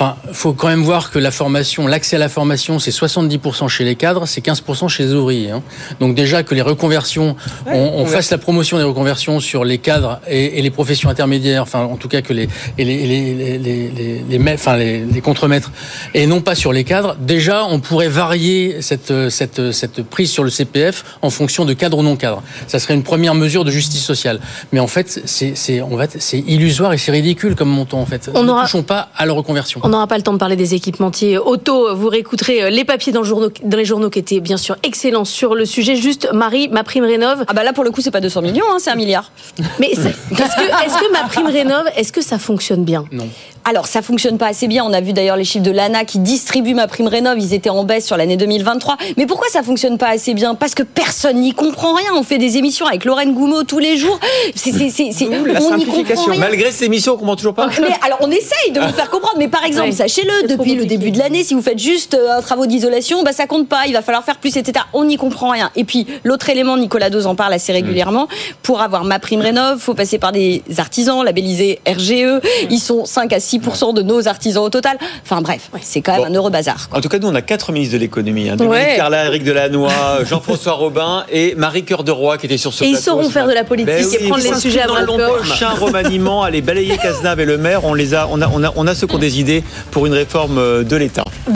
Enfin, 0.00 0.14
faut 0.32 0.52
quand 0.52 0.68
même 0.68 0.84
voir 0.84 1.10
que 1.10 1.18
la 1.18 1.32
formation, 1.32 1.88
l'accès 1.88 2.14
à 2.14 2.18
la 2.20 2.28
formation, 2.28 2.78
c'est 2.78 2.92
70% 2.92 3.66
chez 3.66 3.82
les 3.82 3.96
cadres, 3.96 4.26
c'est 4.28 4.40
15% 4.46 4.86
chez 4.88 5.02
les 5.06 5.12
ouvriers. 5.12 5.50
hein. 5.50 5.60
Donc, 5.98 6.14
déjà 6.14 6.44
que 6.44 6.54
les 6.54 6.62
reconversions, 6.62 7.34
on, 7.66 7.72
on 7.96 8.06
fasse 8.06 8.30
la 8.30 8.38
promotion 8.38 8.78
des 8.78 8.84
reconversions 8.84 9.40
sur 9.40 9.64
les 9.64 9.78
cadres 9.78 10.20
et, 10.28 10.60
et 10.60 10.62
les 10.62 10.70
professions 10.70 11.10
intermédiaires, 11.10 11.62
enfin, 11.64 11.80
en 11.80 11.96
tout 11.96 12.06
cas 12.06 12.22
que 12.22 12.32
les, 12.32 12.48
et 12.78 12.84
les, 12.84 13.06
les, 13.08 13.34
les, 13.34 13.58
les, 13.58 14.22
les, 14.38 14.52
enfin, 14.54 14.76
les, 14.76 15.00
les 15.04 15.20
contremaîtres, 15.20 15.72
et 16.14 16.28
non 16.28 16.42
pas 16.42 16.54
sur 16.54 16.72
les 16.72 16.84
cadres, 16.84 17.16
déjà, 17.18 17.64
on 17.64 17.80
pourrait 17.80 18.06
varier 18.08 18.76
cette, 18.82 19.30
cette, 19.30 19.72
cette 19.72 20.04
prise 20.04 20.30
sur 20.30 20.44
le 20.44 20.50
CPF 20.50 21.16
en 21.22 21.30
fonction 21.30 21.64
de 21.64 21.72
cadre 21.72 21.98
ou 21.98 22.02
non 22.04 22.14
cadre. 22.14 22.44
Ça 22.68 22.78
serait 22.78 22.94
une 22.94 23.02
première 23.02 23.34
mesure 23.34 23.64
de 23.64 23.72
justice 23.72 24.04
sociale. 24.04 24.38
Mais 24.70 24.78
en 24.78 24.86
fait, 24.86 25.22
c'est, 25.24 25.56
c'est, 25.56 25.82
on 25.82 25.96
va, 25.96 26.04
c'est 26.20 26.38
illusoire 26.38 26.92
et 26.92 26.98
c'est 26.98 27.10
ridicule 27.10 27.56
comme 27.56 27.68
montant, 27.70 27.98
en 28.00 28.06
fait. 28.06 28.30
On 28.32 28.44
ne 28.44 28.50
aura- 28.50 28.62
touchons 28.62 28.84
pas 28.84 29.08
à 29.16 29.26
la 29.26 29.32
reconversion. 29.32 29.80
On 29.88 29.90
n'aura 29.92 30.06
pas 30.06 30.18
le 30.18 30.22
temps 30.22 30.34
de 30.34 30.38
parler 30.38 30.54
des 30.54 30.74
équipementiers 30.74 31.38
auto. 31.38 31.96
Vous 31.96 32.08
réécouterez 32.10 32.64
euh, 32.64 32.68
les 32.68 32.84
papiers 32.84 33.10
dans, 33.10 33.20
le 33.22 33.26
journaux, 33.26 33.48
dans 33.64 33.78
les 33.78 33.86
journaux 33.86 34.10
qui 34.10 34.18
étaient 34.18 34.40
bien 34.40 34.58
sûr 34.58 34.76
excellents 34.82 35.24
sur 35.24 35.54
le 35.54 35.64
sujet. 35.64 35.96
Juste, 35.96 36.28
Marie, 36.34 36.68
ma 36.68 36.84
prime 36.84 37.04
rénov. 37.04 37.42
Ah 37.48 37.54
bah 37.54 37.64
là 37.64 37.72
pour 37.72 37.84
le 37.84 37.90
coup 37.90 38.02
c'est 38.02 38.10
pas 38.10 38.20
200 38.20 38.42
millions, 38.42 38.66
hein, 38.70 38.76
c'est 38.80 38.90
un 38.90 38.96
milliard. 38.96 39.32
Mais 39.80 39.86
est-ce 39.92 40.00
que, 40.02 40.08
est-ce 40.08 40.98
que 40.98 41.10
ma 41.10 41.26
prime 41.26 41.46
rénov, 41.46 41.86
est-ce 41.96 42.12
que 42.12 42.20
ça 42.20 42.38
fonctionne 42.38 42.84
bien? 42.84 43.06
Non. 43.12 43.26
Alors 43.64 43.86
ça 43.86 44.02
fonctionne 44.02 44.36
pas 44.36 44.48
assez 44.48 44.68
bien. 44.68 44.84
On 44.84 44.92
a 44.92 45.00
vu 45.00 45.14
d'ailleurs 45.14 45.36
les 45.36 45.44
chiffres 45.44 45.64
de 45.64 45.70
l'ANA 45.70 46.04
qui 46.04 46.18
distribue 46.18 46.74
ma 46.74 46.86
prime 46.86 47.06
rénov. 47.08 47.38
Ils 47.38 47.54
étaient 47.54 47.70
en 47.70 47.84
baisse 47.84 48.06
sur 48.06 48.18
l'année 48.18 48.36
2023. 48.36 48.98
Mais 49.16 49.24
pourquoi 49.26 49.48
ça 49.48 49.62
fonctionne 49.62 49.96
pas 49.96 50.08
assez 50.08 50.34
bien? 50.34 50.54
Parce 50.54 50.74
que 50.74 50.82
personne 50.82 51.40
n'y 51.40 51.52
comprend 51.54 51.94
rien. 51.94 52.10
On 52.14 52.22
fait 52.22 52.38
des 52.38 52.58
émissions 52.58 52.86
avec 52.86 53.06
Lorraine 53.06 53.32
Goumeau 53.32 53.62
tous 53.64 53.78
les 53.78 53.96
jours. 53.96 54.18
C'est, 54.54 54.72
c'est, 54.72 54.90
c'est, 54.90 55.12
c'est- 55.12 55.24
D'où 55.26 55.44
la 55.46 55.60
on 55.62 55.76
n'y 55.76 55.84
comprend 55.84 55.94
simplification. 55.94 56.32
rien. 56.32 56.40
Malgré 56.40 56.72
ces 56.72 56.84
émissions, 56.84 57.14
on 57.14 57.16
comprend 57.16 57.36
toujours 57.36 57.54
pas. 57.54 57.68
Mais 57.80 57.88
alors 58.04 58.18
on 58.20 58.30
essaye 58.30 58.70
de 58.72 58.80
vous 58.80 58.92
faire 58.92 59.08
comprendre, 59.10 59.36
mais 59.38 59.48
par 59.48 59.64
exemple, 59.64 59.77
Ouais, 59.82 59.92
sachez-le, 59.92 60.48
depuis 60.48 60.74
le 60.74 60.84
début 60.86 61.10
de 61.10 61.18
l'année, 61.18 61.44
si 61.44 61.54
vous 61.54 61.62
faites 61.62 61.78
juste 61.78 62.14
euh, 62.14 62.38
un 62.38 62.42
travaux 62.42 62.66
d'isolation, 62.66 63.22
bah 63.22 63.32
ça 63.32 63.46
compte 63.46 63.68
pas, 63.68 63.82
il 63.86 63.92
va 63.92 64.02
falloir 64.02 64.24
faire 64.24 64.36
plus, 64.38 64.56
etc. 64.56 64.84
On 64.92 65.04
n'y 65.04 65.16
comprend 65.16 65.50
rien. 65.50 65.70
Et 65.76 65.84
puis 65.84 66.06
l'autre 66.24 66.48
élément, 66.50 66.76
Nicolas 66.76 67.10
Dose 67.10 67.26
en 67.26 67.34
parle 67.34 67.52
assez 67.52 67.72
régulièrement, 67.72 68.28
pour 68.62 68.80
avoir 68.80 69.04
ma 69.04 69.18
prime 69.18 69.40
rénov, 69.40 69.78
faut 69.78 69.94
passer 69.94 70.18
par 70.18 70.32
des 70.32 70.62
artisans 70.78 71.22
labellisés 71.24 71.80
RGE. 71.86 72.40
Ils 72.70 72.78
sont 72.80 73.04
5 73.04 73.32
à 73.32 73.38
6% 73.38 73.94
de 73.94 74.02
nos 74.02 74.28
artisans 74.28 74.62
au 74.64 74.70
total. 74.70 74.98
Enfin 75.24 75.40
bref, 75.42 75.70
c'est 75.82 76.00
quand 76.00 76.12
même 76.12 76.20
Bon. 76.22 76.26
un 76.28 76.34
heureux 76.34 76.50
bazar. 76.50 76.88
quoi. 76.88 76.98
En 76.98 77.00
tout 77.00 77.08
cas, 77.08 77.18
nous, 77.18 77.28
on 77.28 77.34
a 77.34 77.42
quatre 77.42 77.72
ministres 77.72 77.94
de 77.94 77.98
l'économie. 78.00 78.48
Hein. 78.48 78.56
Dominique 78.56 78.68
Ouais. 78.88 78.96
Carla, 78.96 79.26
Eric 79.26 79.44
Delannoy, 79.44 79.90
Jean-François 80.28 80.72
Robin 80.72 81.24
et 81.30 81.54
Marie 81.56 81.84
Cœur 81.84 82.04
de 82.04 82.10
Roy 82.10 82.38
qui 82.38 82.46
étaient 82.46 82.56
sur 82.58 82.72
ce 82.72 82.84
Et 82.84 82.88
ils 82.88 82.92
plateau 82.92 83.04
sauront 83.10 83.30
faire 83.30 83.46
de 83.46 83.52
la 83.52 83.64
politique 83.64 83.86
Ben 83.94 84.02
et 84.04 84.18
oui, 84.22 84.28
prendre 84.28 84.42
les 84.44 84.54
sujets 84.54 84.80
à 84.82 84.86
bras 84.86 85.00
le 85.02 85.06
le 85.06 85.16
corps. 85.16 85.36
prochain 85.38 85.70
remaniement, 85.70 86.42
aller 86.42 86.60
balayer 86.62 86.96
Cazenave 86.98 87.40
et 87.40 87.44
le 87.44 87.58
maire. 87.58 87.84
On 87.84 87.94
les 87.94 88.14
a, 88.14 88.28
on 88.30 88.40
a, 88.42 88.48
on 88.52 88.62
a, 88.64 88.72
on 88.76 88.86
a 88.86 88.94
ceux 88.94 89.06
qui 89.06 89.14
ont 89.14 89.18
des 89.18 89.40
idées 89.40 89.62
pour 89.90 90.06
une 90.06 90.14
réforme 90.14 90.58
euh, 90.58 90.82
de 90.82 90.96
l'État. 90.96 91.24